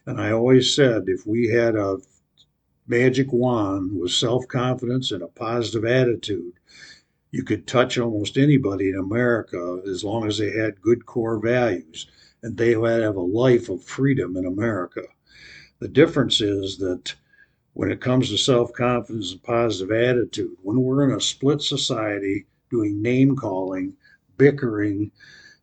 and 0.07 0.19
I 0.19 0.31
always 0.31 0.73
said 0.75 1.03
if 1.07 1.27
we 1.27 1.49
had 1.49 1.75
a 1.75 1.99
magic 2.87 3.31
wand 3.31 3.99
with 3.99 4.11
self 4.11 4.47
confidence 4.47 5.11
and 5.11 5.21
a 5.21 5.27
positive 5.27 5.85
attitude, 5.85 6.53
you 7.29 7.43
could 7.43 7.67
touch 7.67 7.99
almost 7.99 8.37
anybody 8.39 8.89
in 8.89 8.97
America 8.97 9.83
as 9.87 10.03
long 10.03 10.25
as 10.25 10.39
they 10.39 10.49
had 10.49 10.81
good 10.81 11.05
core 11.05 11.39
values, 11.39 12.07
and 12.41 12.57
they 12.57 12.75
would 12.75 13.03
have 13.03 13.17
a 13.17 13.21
life 13.21 13.69
of 13.69 13.83
freedom 13.83 14.35
in 14.35 14.47
America. 14.47 15.03
The 15.79 15.87
difference 15.89 16.39
is 16.39 16.77
that 16.77 17.15
when 17.73 17.91
it 17.91 17.99
comes 17.99 18.29
to 18.29 18.37
self 18.37 18.71
confidence 18.71 19.33
and 19.33 19.43
positive 19.43 19.91
attitude, 19.91 20.55
when 20.61 20.81
we're 20.81 21.03
in 21.03 21.13
a 21.13 21.19
split 21.19 21.61
society 21.61 22.45
doing 22.69 23.01
name 23.01 23.35
calling, 23.35 23.97
bickering, 24.37 25.11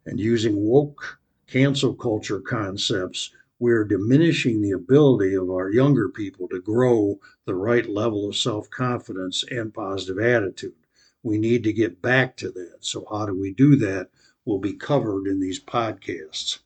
and 0.05 0.21
using 0.21 0.69
woke 0.69 1.19
cancel 1.47 1.95
culture 1.95 2.41
concepts, 2.41 3.31
we're 3.59 3.85
diminishing 3.85 4.61
the 4.61 4.73
ability 4.73 5.35
of 5.35 5.49
our 5.49 5.71
younger 5.71 6.11
people 6.11 6.47
to 6.49 6.61
grow 6.61 7.19
the 7.47 7.55
right 7.55 7.89
level 7.89 8.29
of 8.29 8.37
self 8.37 8.69
confidence 8.69 9.45
and 9.51 9.73
positive 9.73 10.23
attitude. 10.23 10.75
We 11.23 11.39
need 11.39 11.65
to 11.65 11.73
get 11.73 12.03
back 12.03 12.37
to 12.37 12.51
that. 12.51 12.79
So, 12.81 13.07
how 13.11 13.25
do 13.25 13.35
we 13.35 13.55
do 13.55 13.77
that? 13.77 14.11
Will 14.45 14.59
be 14.59 14.75
covered 14.75 15.27
in 15.27 15.41
these 15.41 15.63
podcasts. 15.63 16.59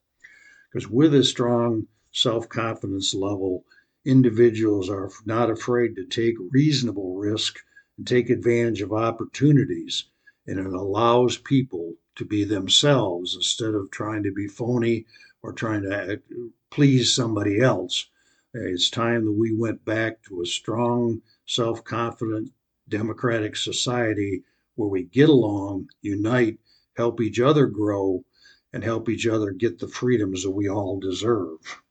Because 0.73 0.89
with 0.89 1.15
a 1.15 1.23
strong 1.23 1.87
self 2.19 2.49
confidence 2.49 3.13
level, 3.13 3.63
individuals 4.07 4.89
are 4.89 5.11
not 5.27 5.51
afraid 5.51 5.95
to 5.95 6.03
take 6.07 6.35
reasonable 6.51 7.15
risk 7.15 7.59
and 7.99 8.07
take 8.07 8.31
advantage 8.31 8.81
of 8.81 8.91
opportunities. 8.91 10.05
And 10.47 10.59
it 10.59 10.73
allows 10.73 11.37
people 11.37 11.97
to 12.15 12.25
be 12.25 12.43
themselves 12.45 13.37
instead 13.37 13.75
of 13.75 13.91
trying 13.91 14.23
to 14.23 14.33
be 14.33 14.49
phony 14.49 15.05
or 15.43 15.53
trying 15.53 15.83
to 15.83 16.23
please 16.71 17.13
somebody 17.13 17.61
else. 17.61 18.09
It's 18.55 18.89
time 18.89 19.27
that 19.27 19.33
we 19.33 19.53
went 19.55 19.85
back 19.85 20.23
to 20.23 20.41
a 20.41 20.47
strong, 20.47 21.21
self 21.45 21.85
confident, 21.85 22.51
democratic 22.89 23.57
society 23.57 24.43
where 24.77 24.89
we 24.89 25.03
get 25.03 25.29
along, 25.29 25.91
unite, 26.01 26.61
help 26.97 27.21
each 27.21 27.41
other 27.41 27.67
grow, 27.67 28.25
and 28.73 28.83
help 28.83 29.11
each 29.11 29.27
other 29.27 29.51
get 29.51 29.81
the 29.81 29.89
freedoms 29.89 30.45
that 30.45 30.53
we 30.53 30.67
all 30.67 30.99
deserve. 30.99 31.83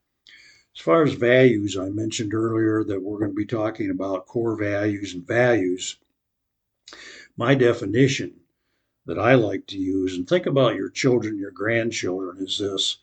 Far 0.86 1.02
as 1.02 1.14
values, 1.14 1.76
I 1.76 1.88
mentioned 1.88 2.32
earlier 2.32 2.84
that 2.84 3.02
we're 3.02 3.18
going 3.18 3.32
to 3.32 3.34
be 3.34 3.44
talking 3.44 3.90
about 3.90 4.28
core 4.28 4.54
values 4.54 5.14
and 5.14 5.26
values. 5.26 5.98
My 7.36 7.56
definition 7.56 8.42
that 9.04 9.18
I 9.18 9.34
like 9.34 9.66
to 9.66 9.78
use, 9.78 10.14
and 10.14 10.28
think 10.28 10.46
about 10.46 10.76
your 10.76 10.88
children, 10.88 11.38
your 11.40 11.50
grandchildren, 11.50 12.36
is 12.40 12.58
this 12.58 12.98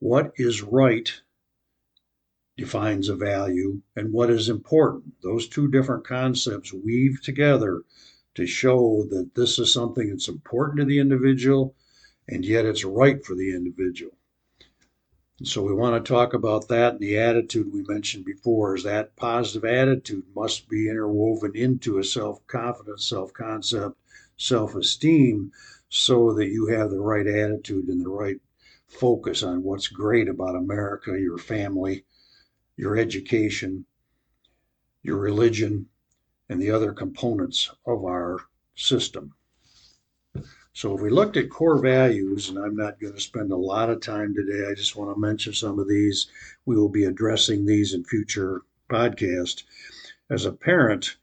what 0.00 0.32
is 0.34 0.64
right 0.64 1.22
defines 2.56 3.08
a 3.08 3.14
value, 3.14 3.82
and 3.94 4.12
what 4.12 4.30
is 4.30 4.48
important. 4.48 5.14
Those 5.22 5.46
two 5.46 5.70
different 5.70 6.04
concepts 6.04 6.72
weave 6.72 7.22
together 7.22 7.84
to 8.34 8.46
show 8.48 9.04
that 9.10 9.36
this 9.36 9.60
is 9.60 9.72
something 9.72 10.10
that's 10.10 10.26
important 10.26 10.80
to 10.80 10.84
the 10.86 10.98
individual, 10.98 11.76
and 12.26 12.44
yet 12.44 12.66
it's 12.66 12.84
right 12.84 13.24
for 13.24 13.36
the 13.36 13.54
individual. 13.54 14.17
So 15.44 15.62
we 15.62 15.72
want 15.72 16.04
to 16.04 16.12
talk 16.12 16.34
about 16.34 16.66
that 16.66 16.94
and 16.94 17.00
the 17.00 17.16
attitude 17.16 17.72
we 17.72 17.84
mentioned 17.84 18.24
before 18.24 18.74
is 18.74 18.82
that 18.82 19.14
positive 19.14 19.64
attitude 19.64 20.24
must 20.34 20.68
be 20.68 20.88
interwoven 20.88 21.54
into 21.54 21.98
a 21.98 22.04
self-confidence, 22.04 23.08
self-concept, 23.08 23.96
self-esteem 24.36 25.52
so 25.88 26.32
that 26.32 26.48
you 26.48 26.66
have 26.66 26.90
the 26.90 26.98
right 26.98 27.28
attitude 27.28 27.86
and 27.86 28.04
the 28.04 28.08
right 28.08 28.40
focus 28.88 29.44
on 29.44 29.62
what's 29.62 29.86
great 29.86 30.26
about 30.26 30.56
America, 30.56 31.16
your 31.16 31.38
family, 31.38 32.04
your 32.76 32.96
education, 32.96 33.86
your 35.04 35.18
religion, 35.18 35.86
and 36.48 36.60
the 36.60 36.72
other 36.72 36.92
components 36.92 37.70
of 37.86 38.04
our 38.04 38.40
system. 38.74 39.32
So 40.78 40.94
if 40.94 41.00
we 41.00 41.10
looked 41.10 41.36
at 41.36 41.50
core 41.50 41.80
values, 41.80 42.48
and 42.48 42.56
I'm 42.56 42.76
not 42.76 43.00
going 43.00 43.12
to 43.12 43.20
spend 43.20 43.50
a 43.50 43.56
lot 43.56 43.90
of 43.90 44.00
time 44.00 44.32
today, 44.32 44.64
I 44.70 44.74
just 44.74 44.94
want 44.94 45.12
to 45.12 45.20
mention 45.20 45.52
some 45.52 45.80
of 45.80 45.88
these. 45.88 46.28
We 46.66 46.76
will 46.76 46.88
be 46.88 47.02
addressing 47.02 47.66
these 47.66 47.94
in 47.94 48.04
future 48.04 48.62
podcasts. 48.88 49.64
As 50.30 50.44
a 50.44 50.52
parent, 50.52 51.16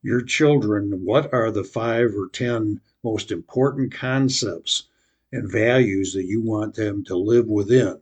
your 0.00 0.22
children, 0.22 1.04
what 1.04 1.34
are 1.34 1.50
the 1.50 1.64
five 1.64 2.14
or 2.14 2.28
10 2.28 2.80
most 3.02 3.32
important 3.32 3.92
concepts 3.92 4.84
and 5.32 5.50
values 5.50 6.12
that 6.12 6.26
you 6.26 6.40
want 6.40 6.76
them 6.76 7.02
to 7.06 7.16
live 7.16 7.48
within? 7.48 7.98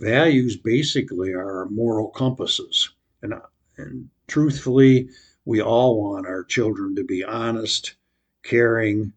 Values 0.00 0.58
basically 0.58 1.32
are 1.32 1.60
our 1.60 1.68
moral 1.70 2.10
compasses. 2.10 2.90
And, 3.22 3.32
and 3.78 4.10
truthfully, 4.26 5.08
we 5.46 5.62
all 5.62 5.98
want 5.98 6.26
our 6.26 6.44
children 6.44 6.94
to 6.96 7.04
be 7.04 7.24
honest, 7.24 7.94
caring, 8.42 9.14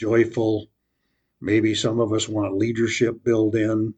joyful. 0.00 0.69
Maybe 1.40 1.74
some 1.74 2.00
of 2.00 2.12
us 2.12 2.28
want 2.28 2.56
leadership 2.56 3.24
built 3.24 3.54
in. 3.54 3.94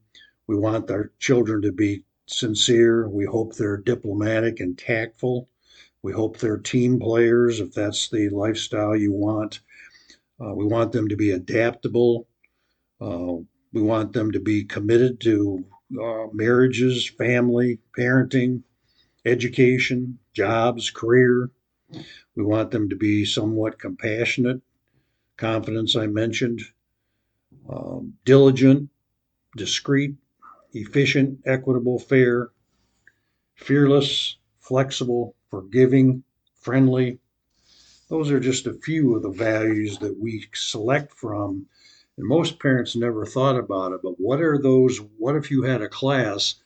We 0.46 0.56
want 0.56 0.90
our 0.90 1.12
children 1.18 1.62
to 1.62 1.72
be 1.72 2.04
sincere. 2.26 3.08
We 3.08 3.24
hope 3.24 3.54
they're 3.54 3.76
diplomatic 3.76 4.60
and 4.60 4.78
tactful. 4.78 5.48
We 6.02 6.12
hope 6.12 6.38
they're 6.38 6.58
team 6.58 6.98
players 6.98 7.60
if 7.60 7.72
that's 7.72 8.08
the 8.08 8.28
lifestyle 8.28 8.96
you 8.96 9.12
want. 9.12 9.60
Uh, 10.40 10.54
we 10.54 10.66
want 10.66 10.92
them 10.92 11.08
to 11.08 11.16
be 11.16 11.30
adaptable. 11.30 12.26
Uh, 13.00 13.36
we 13.72 13.82
want 13.82 14.12
them 14.12 14.30
to 14.32 14.40
be 14.40 14.64
committed 14.64 15.20
to 15.20 15.64
uh, 16.00 16.26
marriages, 16.32 17.08
family, 17.08 17.78
parenting, 17.96 18.62
education, 19.24 20.18
jobs, 20.34 20.90
career. 20.90 21.50
We 22.34 22.44
want 22.44 22.70
them 22.70 22.88
to 22.88 22.96
be 22.96 23.24
somewhat 23.24 23.78
compassionate, 23.78 24.60
confidence, 25.36 25.94
I 25.96 26.06
mentioned, 26.06 26.62
um, 27.68 28.14
diligent, 28.24 28.88
discreet, 29.56 30.14
efficient, 30.72 31.40
equitable, 31.44 31.98
fair, 31.98 32.50
fearless, 33.54 34.36
flexible, 34.60 35.34
forgiving, 35.50 36.24
friendly. 36.54 37.18
Those 38.08 38.30
are 38.30 38.40
just 38.40 38.66
a 38.66 38.74
few 38.74 39.14
of 39.14 39.22
the 39.22 39.30
values 39.30 39.98
that 39.98 40.18
we 40.18 40.44
select 40.54 41.12
from. 41.12 41.66
And 42.16 42.26
most 42.26 42.58
parents 42.58 42.94
never 42.94 43.24
thought 43.24 43.56
about 43.56 43.92
it, 43.92 44.00
but 44.02 44.20
what 44.20 44.40
are 44.40 44.58
those? 44.58 44.98
What 45.18 45.36
if 45.36 45.50
you 45.50 45.62
had 45.62 45.80
a 45.80 45.88
class 45.88 46.56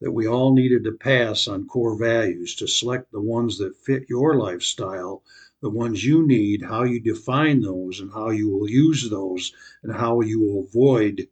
that 0.00 0.12
we 0.12 0.26
all 0.26 0.52
needed 0.52 0.84
to 0.84 0.92
pass 0.92 1.46
on 1.46 1.66
core 1.66 1.96
values 1.96 2.54
to 2.56 2.66
select 2.66 3.12
the 3.12 3.20
ones 3.20 3.58
that 3.58 3.76
fit 3.76 4.08
your 4.08 4.36
lifestyle, 4.36 5.22
the 5.64 5.70
ones 5.70 6.04
you 6.04 6.26
need, 6.26 6.60
how 6.60 6.82
you 6.82 7.00
define 7.00 7.62
those, 7.62 7.98
and 7.98 8.12
how 8.12 8.28
you 8.28 8.50
will 8.50 8.68
use 8.68 9.08
those, 9.08 9.50
and 9.82 9.96
how 9.96 10.20
you 10.20 10.38
will 10.38 10.66
avoid 10.68 11.26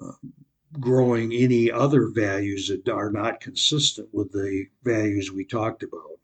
uh, 0.00 0.10
growing 0.80 1.32
any 1.32 1.70
other 1.70 2.08
values 2.08 2.66
that 2.66 2.88
are 2.90 3.12
not 3.12 3.40
consistent 3.40 4.08
with 4.12 4.32
the 4.32 4.66
values 4.82 5.30
we 5.30 5.44
talked 5.44 5.84
about. 5.84 6.18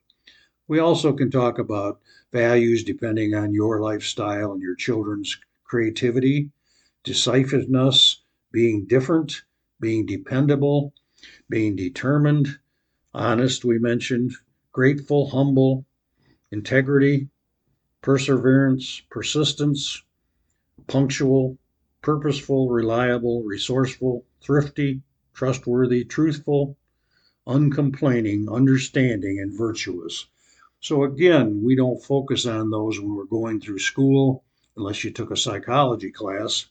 We 0.66 0.80
also 0.80 1.12
can 1.12 1.30
talk 1.30 1.60
about 1.60 2.00
values 2.32 2.82
depending 2.82 3.34
on 3.36 3.54
your 3.54 3.80
lifestyle 3.80 4.50
and 4.50 4.60
your 4.60 4.74
children's 4.74 5.38
creativity, 5.62 6.50
decisiveness, 7.04 8.20
being 8.50 8.84
different, 8.84 9.42
being 9.80 10.06
dependable, 10.06 10.92
being 11.48 11.76
determined, 11.76 12.58
honest, 13.14 13.64
we 13.64 13.78
mentioned, 13.78 14.32
grateful, 14.72 15.30
humble, 15.30 15.86
integrity, 16.50 17.28
perseverance, 18.00 19.02
persistence, 19.10 20.02
punctual, 20.86 21.58
purposeful, 22.02 22.70
reliable, 22.70 23.42
resourceful, 23.42 24.24
thrifty, 24.40 25.02
trustworthy, 25.34 26.04
truthful, 26.04 26.76
uncomplaining, 27.46 28.48
understanding, 28.48 29.40
and 29.40 29.56
virtuous. 29.56 30.26
So, 30.80 31.02
again, 31.04 31.62
we 31.64 31.74
don't 31.74 32.02
focus 32.02 32.46
on 32.46 32.70
those 32.70 33.00
when 33.00 33.14
we're 33.14 33.24
going 33.24 33.60
through 33.60 33.80
school 33.80 34.44
unless 34.76 35.02
you 35.02 35.10
took 35.10 35.30
a 35.30 35.36
psychology 35.36 36.10
class. 36.10 36.66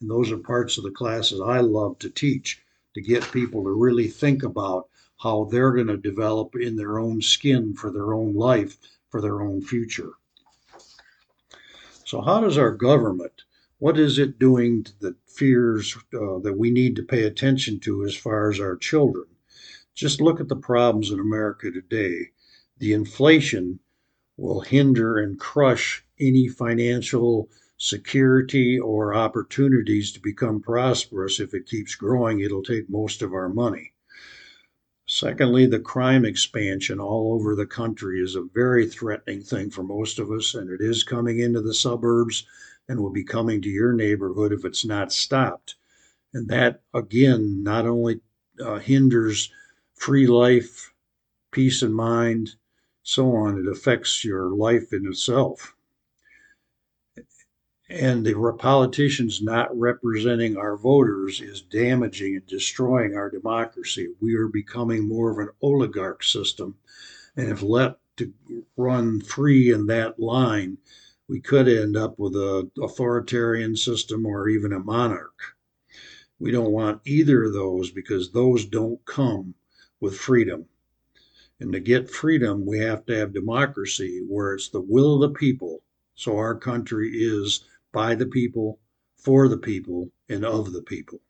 And 0.00 0.10
those 0.10 0.32
are 0.32 0.38
parts 0.38 0.78
of 0.78 0.84
the 0.84 0.90
classes 0.90 1.40
I 1.40 1.60
love 1.60 1.98
to 1.98 2.08
teach 2.08 2.62
to 2.94 3.02
get 3.02 3.30
people 3.32 3.62
to 3.64 3.70
really 3.70 4.08
think 4.08 4.42
about 4.42 4.88
how 5.18 5.44
they're 5.44 5.72
going 5.72 5.88
to 5.88 5.98
develop 5.98 6.56
in 6.56 6.76
their 6.76 6.98
own 6.98 7.20
skin 7.20 7.74
for 7.74 7.90
their 7.90 8.14
own 8.14 8.34
life, 8.34 8.78
for 9.10 9.20
their 9.20 9.42
own 9.42 9.60
future. 9.60 10.12
So, 12.04 12.20
how 12.20 12.40
does 12.40 12.58
our 12.58 12.72
government 12.72 13.42
what 13.80 13.98
is 13.98 14.18
it 14.18 14.38
doing 14.38 14.84
that 15.00 15.16
fears 15.26 15.96
uh, 16.12 16.38
that 16.40 16.58
we 16.58 16.70
need 16.70 16.96
to 16.96 17.02
pay 17.02 17.22
attention 17.22 17.80
to 17.80 18.04
as 18.04 18.14
far 18.14 18.50
as 18.50 18.60
our 18.60 18.76
children? 18.76 19.24
Just 19.94 20.20
look 20.20 20.38
at 20.38 20.48
the 20.48 20.56
problems 20.56 21.10
in 21.10 21.18
America 21.18 21.70
today. 21.70 22.28
The 22.76 22.92
inflation 22.92 23.80
will 24.36 24.60
hinder 24.60 25.16
and 25.16 25.40
crush 25.40 26.04
any 26.18 26.46
financial 26.46 27.48
security 27.78 28.78
or 28.78 29.14
opportunities 29.14 30.12
to 30.12 30.20
become 30.20 30.60
prosperous. 30.60 31.40
If 31.40 31.54
it 31.54 31.64
keeps 31.64 31.94
growing, 31.94 32.40
it'll 32.40 32.62
take 32.62 32.90
most 32.90 33.22
of 33.22 33.32
our 33.32 33.48
money. 33.48 33.94
Secondly, 35.12 35.66
the 35.66 35.80
crime 35.80 36.24
expansion 36.24 37.00
all 37.00 37.32
over 37.32 37.56
the 37.56 37.66
country 37.66 38.22
is 38.22 38.36
a 38.36 38.42
very 38.42 38.86
threatening 38.86 39.42
thing 39.42 39.68
for 39.68 39.82
most 39.82 40.20
of 40.20 40.30
us, 40.30 40.54
and 40.54 40.70
it 40.70 40.80
is 40.80 41.02
coming 41.02 41.40
into 41.40 41.60
the 41.60 41.74
suburbs 41.74 42.46
and 42.88 43.00
will 43.00 43.10
be 43.10 43.24
coming 43.24 43.60
to 43.60 43.68
your 43.68 43.92
neighborhood 43.92 44.52
if 44.52 44.64
it's 44.64 44.84
not 44.84 45.12
stopped. 45.12 45.74
And 46.32 46.46
that, 46.46 46.82
again, 46.94 47.64
not 47.64 47.86
only 47.86 48.20
uh, 48.60 48.78
hinders 48.78 49.50
free 49.94 50.28
life, 50.28 50.94
peace 51.50 51.82
of 51.82 51.90
mind, 51.90 52.54
so 53.02 53.34
on, 53.34 53.58
it 53.58 53.66
affects 53.66 54.24
your 54.24 54.50
life 54.50 54.92
in 54.92 55.08
itself. 55.08 55.74
And 57.92 58.24
the 58.24 58.54
politicians 58.56 59.42
not 59.42 59.76
representing 59.76 60.56
our 60.56 60.76
voters 60.76 61.40
is 61.40 61.60
damaging 61.60 62.36
and 62.36 62.46
destroying 62.46 63.16
our 63.16 63.28
democracy. 63.28 64.10
We 64.20 64.36
are 64.36 64.46
becoming 64.46 65.08
more 65.08 65.32
of 65.32 65.38
an 65.38 65.48
oligarch 65.60 66.22
system. 66.22 66.76
And 67.34 67.50
if 67.50 67.62
let 67.62 67.96
to 68.18 68.32
run 68.76 69.20
free 69.20 69.72
in 69.72 69.86
that 69.86 70.20
line, 70.20 70.78
we 71.26 71.40
could 71.40 71.66
end 71.66 71.96
up 71.96 72.16
with 72.16 72.36
an 72.36 72.70
authoritarian 72.80 73.74
system 73.74 74.24
or 74.24 74.48
even 74.48 74.72
a 74.72 74.78
monarch. 74.78 75.56
We 76.38 76.52
don't 76.52 76.70
want 76.70 77.02
either 77.04 77.42
of 77.42 77.54
those 77.54 77.90
because 77.90 78.30
those 78.30 78.66
don't 78.66 79.04
come 79.04 79.54
with 79.98 80.16
freedom. 80.16 80.66
And 81.58 81.72
to 81.72 81.80
get 81.80 82.08
freedom, 82.08 82.64
we 82.64 82.78
have 82.78 83.04
to 83.06 83.16
have 83.16 83.32
democracy 83.32 84.24
where 84.28 84.54
it's 84.54 84.68
the 84.68 84.80
will 84.80 85.16
of 85.20 85.32
the 85.32 85.36
people. 85.36 85.82
So 86.14 86.36
our 86.36 86.54
country 86.54 87.10
is 87.14 87.64
by 87.92 88.14
the 88.14 88.26
people, 88.26 88.78
for 89.16 89.48
the 89.48 89.58
people, 89.58 90.10
and 90.28 90.44
of 90.44 90.72
the 90.72 90.82
people. 90.82 91.20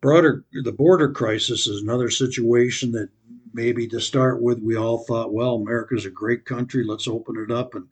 Broader, 0.00 0.44
the 0.64 0.72
border 0.72 1.10
crisis 1.10 1.66
is 1.66 1.82
another 1.82 2.10
situation 2.10 2.92
that 2.92 3.10
maybe 3.52 3.86
to 3.88 4.00
start 4.00 4.40
with, 4.40 4.60
we 4.60 4.76
all 4.76 4.98
thought, 4.98 5.32
well, 5.32 5.56
America's 5.56 6.06
a 6.06 6.10
great 6.10 6.44
country. 6.44 6.84
Let's 6.84 7.08
open 7.08 7.36
it 7.36 7.50
up 7.50 7.74
and 7.74 7.86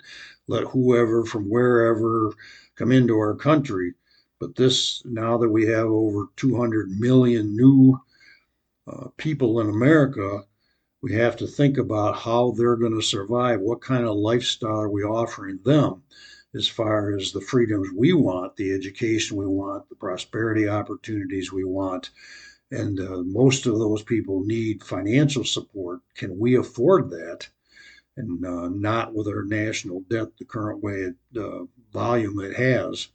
let 0.47 0.64
whoever 0.64 1.25
from 1.25 1.49
wherever 1.49 2.33
come 2.77 2.92
into 2.92 3.18
our 3.18 3.35
country. 3.35 3.94
But 4.38 4.55
this, 4.55 5.03
now 5.05 5.37
that 5.38 5.49
we 5.49 5.66
have 5.66 5.87
over 5.87 6.29
200 6.37 6.90
million 6.90 7.57
new 7.57 7.99
uh, 8.87 9.09
people 9.16 9.61
in 9.61 9.68
America, 9.68 10.44
we 11.03 11.12
have 11.14 11.37
to 11.37 11.47
think 11.47 11.77
about 11.77 12.16
how 12.16 12.53
they're 12.53 12.77
going 12.77 12.94
to 12.94 13.03
survive. 13.03 13.61
What 13.61 13.81
kind 13.81 14.05
of 14.05 14.16
lifestyle 14.16 14.81
are 14.81 14.88
we 14.88 15.03
offering 15.03 15.59
them 15.64 16.03
as 16.59 16.68
far 16.68 17.16
as 17.16 17.33
the 17.33 17.40
freedoms 17.40 17.88
we 17.97 18.12
want, 18.12 18.57
the 18.57 18.75
education 18.75 19.38
we 19.38 19.47
want, 19.47 19.88
the 19.88 19.94
prosperity 19.94 20.68
opportunities 20.68 21.51
we 21.53 21.64
want? 21.64 22.11
and 22.71 23.01
uh, 23.01 23.23
most 23.25 23.66
of 23.66 23.79
those 23.79 24.03
people 24.03 24.44
need 24.44 24.85
financial 24.85 25.44
support. 25.44 26.01
Can 26.14 26.38
we 26.38 26.57
afford 26.57 27.11
that? 27.11 27.49
And 28.16 28.44
uh, 28.44 28.68
not 28.68 29.14
with 29.14 29.29
our 29.29 29.44
national 29.44 30.01
debt 30.11 30.37
the 30.38 30.44
current 30.44 30.83
way 30.83 30.94
it, 30.94 31.14
uh, 31.37 31.64
volume 31.92 32.40
it 32.40 32.57
has. 32.57 33.09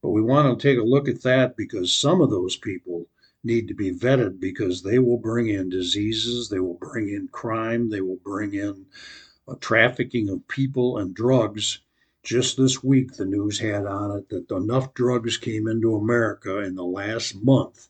But 0.00 0.10
we 0.10 0.22
want 0.22 0.58
to 0.58 0.68
take 0.68 0.78
a 0.78 0.86
look 0.86 1.08
at 1.08 1.22
that 1.22 1.56
because 1.56 1.92
some 1.92 2.20
of 2.20 2.30
those 2.30 2.56
people 2.56 3.06
need 3.44 3.68
to 3.68 3.74
be 3.74 3.92
vetted 3.92 4.40
because 4.40 4.82
they 4.82 4.98
will 4.98 5.18
bring 5.18 5.48
in 5.48 5.68
diseases, 5.68 6.48
they 6.48 6.60
will 6.60 6.78
bring 6.80 7.08
in 7.08 7.28
crime, 7.28 7.90
they 7.90 8.00
will 8.00 8.20
bring 8.24 8.54
in 8.54 8.86
uh, 9.48 9.54
trafficking 9.60 10.28
of 10.28 10.46
people 10.48 10.98
and 10.98 11.14
drugs. 11.14 11.80
Just 12.28 12.58
this 12.58 12.84
week, 12.84 13.14
the 13.14 13.24
news 13.24 13.58
had 13.58 13.86
on 13.86 14.18
it 14.18 14.28
that 14.28 14.54
enough 14.54 14.92
drugs 14.92 15.38
came 15.38 15.66
into 15.66 15.94
America 15.94 16.58
in 16.58 16.74
the 16.74 16.84
last 16.84 17.42
month 17.42 17.88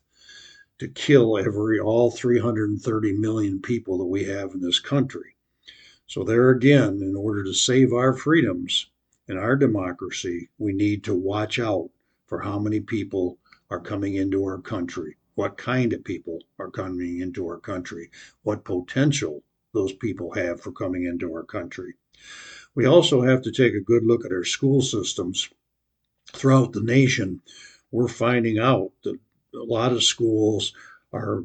to 0.77 0.87
kill 0.87 1.37
every 1.37 1.77
all 1.77 2.09
330 2.09 3.17
million 3.17 3.61
people 3.61 3.97
that 3.97 4.05
we 4.05 4.23
have 4.23 4.53
in 4.53 4.61
this 4.61 4.79
country. 4.79 5.35
So 6.07 6.23
there 6.23 6.51
again, 6.51 7.01
in 7.01 7.17
order 7.17 7.43
to 7.43 7.53
save 7.53 7.91
our 7.91 8.13
freedoms 8.13 8.89
and 9.27 9.37
our 9.37 9.57
democracy, 9.57 10.47
we 10.57 10.71
need 10.71 11.03
to 11.03 11.13
watch 11.13 11.59
out 11.59 11.89
for 12.25 12.39
how 12.39 12.59
many 12.59 12.79
people 12.79 13.39
are 13.69 13.81
coming 13.81 14.15
into 14.15 14.45
our 14.45 14.61
country, 14.61 15.17
what 15.35 15.57
kind 15.57 15.91
of 15.91 16.05
people 16.05 16.39
are 16.57 16.71
coming 16.71 17.19
into 17.19 17.45
our 17.45 17.59
country, 17.59 18.09
what 18.43 18.63
potential 18.63 19.43
those 19.73 19.91
people 19.91 20.31
have 20.31 20.61
for 20.61 20.71
coming 20.71 21.03
into 21.03 21.29
our 21.33 21.43
country. 21.43 21.95
We 22.75 22.85
also 22.85 23.21
have 23.21 23.41
to 23.43 23.51
take 23.51 23.73
a 23.73 23.81
good 23.81 24.05
look 24.05 24.25
at 24.25 24.31
our 24.31 24.43
school 24.43 24.81
systems 24.81 25.49
throughout 26.31 26.73
the 26.73 26.81
nation. 26.83 27.41
We're 27.91 28.07
finding 28.07 28.59
out 28.59 28.91
that 29.03 29.19
a 29.53 29.63
lot 29.63 29.91
of 29.91 30.03
schools 30.03 30.73
are 31.11 31.43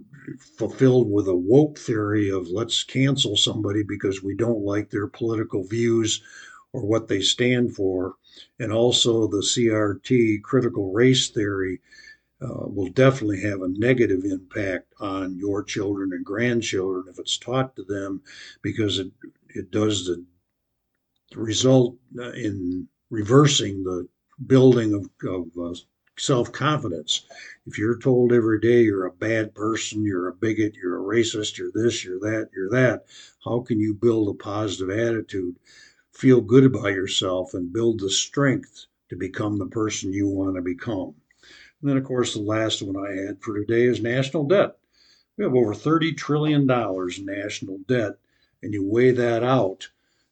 fulfilled 0.58 1.10
with 1.10 1.26
a 1.26 1.34
woke 1.34 1.78
theory 1.78 2.30
of 2.30 2.48
let's 2.48 2.82
cancel 2.82 3.36
somebody 3.36 3.82
because 3.82 4.22
we 4.22 4.34
don't 4.34 4.64
like 4.64 4.90
their 4.90 5.06
political 5.06 5.64
views 5.64 6.22
or 6.72 6.84
what 6.84 7.08
they 7.08 7.20
stand 7.20 7.74
for. 7.74 8.16
And 8.58 8.72
also 8.72 9.26
the 9.26 9.38
CRT, 9.38 10.42
critical 10.42 10.92
race 10.92 11.30
theory, 11.30 11.80
uh, 12.42 12.66
will 12.66 12.90
definitely 12.90 13.40
have 13.40 13.62
a 13.62 13.68
negative 13.68 14.24
impact 14.24 14.92
on 15.00 15.38
your 15.38 15.62
children 15.62 16.12
and 16.12 16.24
grandchildren 16.24 17.06
if 17.08 17.18
it's 17.18 17.38
taught 17.38 17.74
to 17.76 17.84
them 17.84 18.20
because 18.60 18.98
it, 18.98 19.10
it 19.54 19.70
does 19.70 20.04
the 20.04 20.24
result 21.36 21.96
in 22.16 22.88
reversing 23.10 23.82
the 23.84 24.08
building 24.46 24.94
of, 24.94 25.08
of 25.28 25.46
uh, 25.58 25.74
self 26.18 26.52
confidence. 26.52 27.26
If 27.66 27.78
you're 27.78 27.98
told 27.98 28.32
every 28.32 28.60
day 28.60 28.82
you're 28.82 29.06
a 29.06 29.12
bad 29.12 29.54
person, 29.54 30.04
you're 30.04 30.28
a 30.28 30.34
bigot, 30.34 30.74
you're 30.74 30.98
a 30.98 31.16
racist, 31.16 31.58
you're 31.58 31.72
this, 31.72 32.04
you're 32.04 32.20
that, 32.20 32.50
you're 32.54 32.70
that, 32.70 33.06
how 33.44 33.60
can 33.60 33.78
you 33.80 33.94
build 33.94 34.28
a 34.28 34.34
positive 34.34 34.90
attitude, 34.90 35.56
feel 36.12 36.40
good 36.40 36.64
about 36.64 36.92
yourself, 36.92 37.54
and 37.54 37.72
build 37.72 38.00
the 38.00 38.10
strength 38.10 38.86
to 39.08 39.16
become 39.16 39.58
the 39.58 39.66
person 39.66 40.12
you 40.12 40.28
want 40.28 40.56
to 40.56 40.62
become? 40.62 41.14
And 41.80 41.90
then, 41.90 41.96
of 41.96 42.04
course, 42.04 42.34
the 42.34 42.40
last 42.40 42.82
one 42.82 42.96
I 42.96 43.26
had 43.26 43.42
for 43.42 43.58
today 43.58 43.84
is 43.84 44.00
national 44.00 44.44
debt. 44.44 44.76
We 45.36 45.44
have 45.44 45.54
over 45.54 45.74
$30 45.74 46.16
trillion 46.16 46.62
in 46.70 47.26
national 47.26 47.78
debt, 47.88 48.12
and 48.62 48.72
you 48.72 48.84
weigh 48.84 49.10
that 49.10 49.42
out 49.42 49.88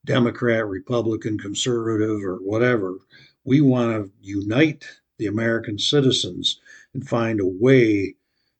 Democrat, 0.03 0.67
Republican, 0.67 1.37
conservative, 1.37 2.25
or 2.25 2.35
whatever? 2.37 2.97
We 3.45 3.61
want 3.61 3.91
to 3.91 4.11
unite 4.21 4.85
the 5.21 5.27
American 5.27 5.77
citizens 5.77 6.59
and 6.95 7.07
find 7.07 7.39
a 7.39 7.45
way 7.45 8.15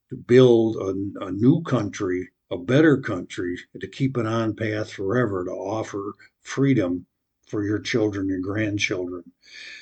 to 0.10 0.16
build 0.16 0.76
a, 0.78 1.26
a 1.26 1.32
new 1.32 1.64
country, 1.64 2.30
a 2.52 2.58
better 2.58 2.98
country, 2.98 3.58
to 3.80 3.88
keep 3.88 4.16
it 4.16 4.28
on 4.28 4.56
path 4.56 4.92
forever 4.92 5.44
to 5.44 5.52
offer 5.52 6.14
freedom 6.42 7.08
for 7.48 7.66
your 7.66 7.80
children 7.80 8.30
and 8.30 8.44
grandchildren. 8.44 9.24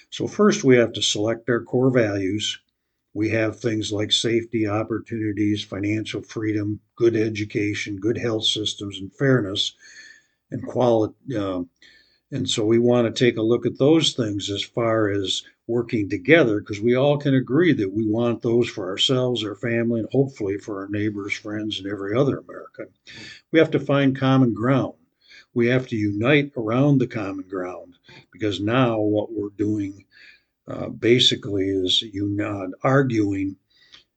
So, 0.10 0.26
first, 0.26 0.64
we 0.64 0.78
have 0.78 0.94
to 0.94 1.02
select 1.02 1.50
our 1.50 1.62
core 1.62 1.92
values. 1.92 2.58
We 3.14 3.28
have 3.32 3.60
things 3.60 3.92
like 3.92 4.14
safety, 4.14 4.66
opportunities, 4.66 5.62
financial 5.62 6.22
freedom, 6.22 6.80
good 6.96 7.18
education, 7.18 7.98
good 7.98 8.18
health 8.18 8.46
systems, 8.46 9.02
and 9.02 9.14
fairness 9.14 9.76
and 10.52 10.66
quality. 10.66 11.16
Uh, 11.36 11.64
and 12.32 12.48
so 12.48 12.64
we 12.64 12.78
want 12.78 13.08
to 13.08 13.26
take 13.26 13.38
a 13.38 13.42
look 13.42 13.66
at 13.66 13.80
those 13.80 14.14
things 14.14 14.52
as 14.52 14.64
far 14.64 15.10
as 15.10 15.44
working 15.66 16.10
together 16.10 16.60
because 16.60 16.80
we 16.80 16.96
all 16.96 17.18
can 17.18 17.34
agree 17.34 17.74
that 17.74 17.92
we 17.92 18.06
want 18.06 18.42
those 18.42 18.70
for 18.70 18.90
ourselves, 18.90 19.44
our 19.44 19.56
family, 19.56 20.00
and 20.00 20.10
hopefully 20.12 20.58
for 20.58 20.82
our 20.82 20.90
neighbors, 20.90 21.34
friends, 21.34 21.80
and 21.80 21.88
every 21.88 22.16
other 22.16 22.38
American. 22.38 22.88
We 23.52 23.60
have 23.60 23.72
to 23.72 23.80
find 23.80 24.18
common 24.18 24.54
ground. 24.54 24.94
We 25.54 25.68
have 25.68 25.88
to 25.88 25.96
unite 25.96 26.52
around 26.56 27.00
the 27.00 27.08
common 27.08 27.48
ground 27.48 27.96
because 28.32 28.60
now 28.60 29.00
what 29.00 29.32
we're 29.32 29.50
doing 29.58 30.06
uh, 30.68 30.90
basically 30.90 31.68
is 31.70 32.02
you 32.02 32.28
not 32.28 32.70
arguing. 32.84 33.56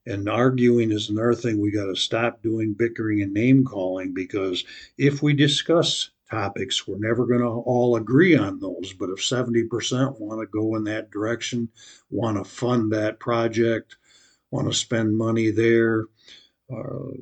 And 0.05 0.29
arguing 0.29 0.91
is 0.91 1.09
another 1.09 1.35
thing 1.35 1.61
we 1.61 1.71
got 1.71 1.87
to 1.87 1.97
stop 1.97 2.43
doing 2.43 2.75
bickering 2.75 3.23
and 3.23 3.33
name 3.33 3.65
calling 3.65 4.13
because 4.13 4.65
if 4.99 5.23
we 5.23 5.33
discuss 5.33 6.11
topics. 6.33 6.89
We're 6.89 6.97
never 6.99 7.27
going 7.27 7.41
to 7.41 7.47
all 7.47 7.97
agree 7.97 8.37
on 8.37 8.59
those, 8.59 8.95
but 8.95 9.11
if 9.11 9.19
70% 9.19 10.19
want 10.19 10.41
to 10.41 10.47
go 10.47 10.77
in 10.77 10.85
that 10.85 11.11
direction, 11.11 11.69
want 12.11 12.39
to 12.39 12.45
fund 12.45 12.91
that 12.93 13.21
project, 13.21 13.97
want 14.51 14.67
to 14.67 14.75
spend 14.75 15.17
money 15.17 15.51
there, 15.51 16.07
uh, 16.75 17.13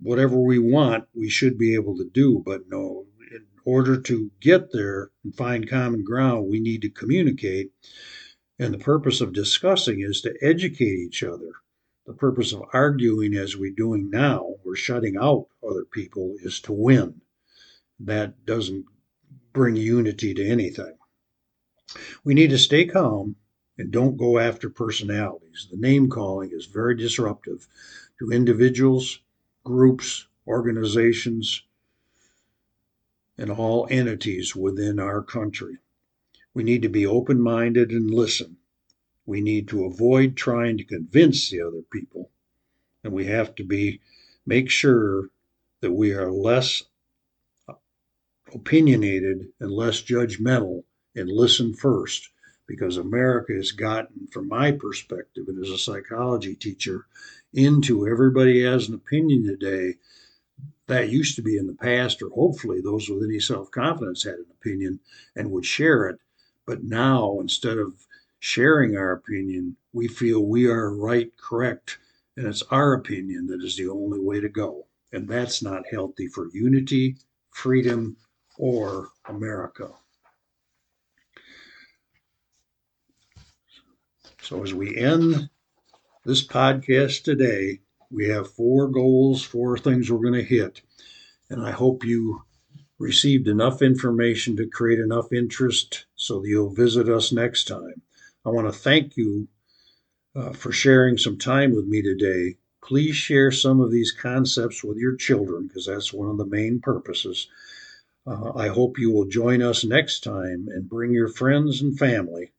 whatever 0.00 0.36
we 0.36 0.58
want, 0.58 1.04
we 1.14 1.28
should 1.28 1.56
be 1.56 1.74
able 1.74 1.96
to 1.96 2.10
do. 2.12 2.42
But 2.44 2.62
no, 2.68 3.06
in 3.30 3.46
order 3.64 4.00
to 4.00 4.30
get 4.40 4.72
there 4.72 5.10
and 5.22 5.34
find 5.34 5.70
common 5.70 6.02
ground, 6.02 6.48
we 6.48 6.58
need 6.58 6.82
to 6.82 6.90
communicate. 6.90 7.70
And 8.58 8.74
the 8.74 8.78
purpose 8.78 9.20
of 9.20 9.32
discussing 9.32 10.00
is 10.00 10.20
to 10.22 10.34
educate 10.42 10.98
each 10.98 11.22
other. 11.22 11.52
The 12.06 12.14
purpose 12.14 12.52
of 12.52 12.62
arguing, 12.72 13.34
as 13.34 13.56
we're 13.56 13.74
doing 13.76 14.10
now, 14.10 14.54
we're 14.64 14.76
shutting 14.76 15.16
out 15.16 15.46
other 15.68 15.84
people, 15.84 16.34
is 16.42 16.60
to 16.60 16.72
win 16.72 17.20
that 18.00 18.44
doesn't 18.44 18.84
bring 19.52 19.76
unity 19.76 20.34
to 20.34 20.46
anything. 20.46 20.96
We 22.24 22.34
need 22.34 22.50
to 22.50 22.58
stay 22.58 22.84
calm 22.84 23.36
and 23.78 23.90
don't 23.90 24.16
go 24.16 24.38
after 24.38 24.68
personalities. 24.68 25.68
The 25.70 25.76
name 25.76 26.08
calling 26.08 26.50
is 26.52 26.66
very 26.66 26.96
disruptive 26.96 27.66
to 28.18 28.30
individuals, 28.30 29.20
groups, 29.64 30.26
organizations, 30.46 31.62
and 33.38 33.50
all 33.50 33.86
entities 33.90 34.56
within 34.56 34.98
our 34.98 35.22
country. 35.22 35.78
We 36.54 36.64
need 36.64 36.82
to 36.82 36.88
be 36.88 37.06
open 37.06 37.40
minded 37.40 37.90
and 37.90 38.10
listen. 38.10 38.56
We 39.26 39.40
need 39.40 39.68
to 39.68 39.84
avoid 39.84 40.36
trying 40.36 40.78
to 40.78 40.84
convince 40.84 41.50
the 41.50 41.60
other 41.60 41.82
people. 41.92 42.30
And 43.04 43.12
we 43.12 43.26
have 43.26 43.54
to 43.56 43.64
be 43.64 44.00
make 44.46 44.70
sure 44.70 45.30
that 45.80 45.92
we 45.92 46.12
are 46.12 46.30
less 46.30 46.84
opinionated 48.54 49.48
and 49.60 49.70
less 49.70 50.02
judgmental 50.02 50.84
and 51.14 51.28
listen 51.28 51.74
first 51.74 52.30
because 52.66 52.96
America 52.96 53.52
has 53.52 53.72
gotten, 53.72 54.26
from 54.28 54.48
my 54.48 54.72
perspective 54.72 55.48
and 55.48 55.62
as 55.62 55.70
a 55.70 55.78
psychology 55.78 56.54
teacher, 56.54 57.06
into 57.52 58.06
everybody 58.06 58.62
has 58.62 58.88
an 58.88 58.94
opinion 58.94 59.44
today. 59.44 59.94
That 60.88 61.10
used 61.10 61.34
to 61.36 61.42
be 61.42 61.56
in 61.56 61.66
the 61.66 61.74
past, 61.74 62.22
or 62.22 62.28
hopefully 62.30 62.80
those 62.80 63.08
with 63.08 63.24
any 63.24 63.40
self 63.40 63.70
confidence 63.70 64.22
had 64.22 64.34
an 64.34 64.46
opinion 64.60 65.00
and 65.34 65.50
would 65.50 65.64
share 65.64 66.08
it. 66.08 66.20
But 66.64 66.84
now, 66.84 67.38
instead 67.40 67.78
of 67.78 68.06
sharing 68.38 68.96
our 68.96 69.12
opinion, 69.12 69.76
we 69.92 70.06
feel 70.06 70.44
we 70.44 70.66
are 70.66 70.94
right, 70.94 71.36
correct, 71.36 71.98
and 72.36 72.46
it's 72.46 72.62
our 72.70 72.92
opinion 72.92 73.46
that 73.46 73.62
is 73.62 73.76
the 73.76 73.88
only 73.88 74.20
way 74.20 74.40
to 74.40 74.48
go. 74.48 74.86
And 75.12 75.28
that's 75.28 75.62
not 75.62 75.86
healthy 75.90 76.28
for 76.28 76.48
unity, 76.52 77.16
freedom, 77.50 78.16
or 78.58 79.08
America. 79.28 79.90
So, 84.42 84.62
as 84.62 84.72
we 84.72 84.96
end 84.96 85.48
this 86.24 86.46
podcast 86.46 87.24
today, 87.24 87.80
we 88.10 88.28
have 88.28 88.52
four 88.52 88.88
goals, 88.88 89.42
four 89.42 89.76
things 89.76 90.10
we're 90.10 90.18
going 90.18 90.34
to 90.34 90.42
hit. 90.42 90.82
And 91.50 91.60
I 91.62 91.72
hope 91.72 92.04
you 92.04 92.42
received 92.98 93.48
enough 93.48 93.82
information 93.82 94.56
to 94.56 94.66
create 94.66 95.00
enough 95.00 95.32
interest 95.32 96.06
so 96.14 96.40
that 96.40 96.48
you'll 96.48 96.74
visit 96.74 97.08
us 97.08 97.32
next 97.32 97.68
time. 97.68 98.02
I 98.44 98.50
want 98.50 98.72
to 98.72 98.78
thank 98.78 99.16
you 99.16 99.48
uh, 100.34 100.52
for 100.52 100.72
sharing 100.72 101.18
some 101.18 101.38
time 101.38 101.74
with 101.74 101.86
me 101.86 102.02
today. 102.02 102.56
Please 102.82 103.16
share 103.16 103.50
some 103.50 103.80
of 103.80 103.90
these 103.90 104.12
concepts 104.12 104.84
with 104.84 104.96
your 104.96 105.16
children 105.16 105.66
because 105.66 105.86
that's 105.86 106.12
one 106.12 106.28
of 106.28 106.38
the 106.38 106.46
main 106.46 106.80
purposes. 106.80 107.48
Uh, 108.26 108.52
I 108.56 108.68
hope 108.68 108.98
you 108.98 109.12
will 109.12 109.26
join 109.26 109.62
us 109.62 109.84
next 109.84 110.24
time 110.24 110.66
and 110.68 110.88
bring 110.88 111.12
your 111.12 111.28
friends 111.28 111.80
and 111.80 111.96
family. 111.96 112.50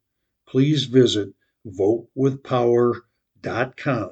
Please 0.47 0.86
visit 0.86 1.34
votewithpower.com, 1.65 4.12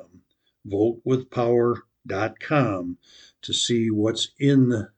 votewithpower.com 0.68 2.98
to 3.42 3.54
see 3.54 3.90
what's 3.90 4.32
in 4.38 4.68
the, 4.68 4.90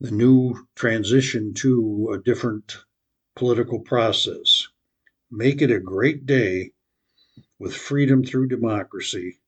the 0.00 0.12
new 0.12 0.68
transition 0.76 1.54
to 1.54 2.12
a 2.14 2.22
different 2.22 2.76
political 3.34 3.80
process. 3.80 4.68
Make 5.28 5.60
it 5.60 5.72
a 5.72 5.80
great 5.80 6.24
day 6.24 6.70
with 7.58 7.74
freedom 7.74 8.22
through 8.22 8.46
democracy 8.46 9.40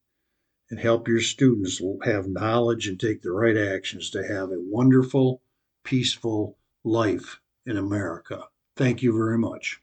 and 0.71 0.81
help 0.81 1.07
your 1.07 1.21
students 1.21 1.81
have 2.03 2.27
knowledge 2.27 2.89
and 2.89 2.99
take 2.99 3.23
the 3.23 3.31
right 3.31 3.57
actions 3.57 4.11
to 4.11 4.27
have 4.27 4.51
a 4.51 4.59
wonderful 4.59 5.41
peaceful 5.85 6.57
life 6.85 7.41
in 7.67 7.77
America. 7.77 8.45
Thank 8.77 9.03
you 9.03 9.13
very 9.13 9.39
much. 9.39 9.81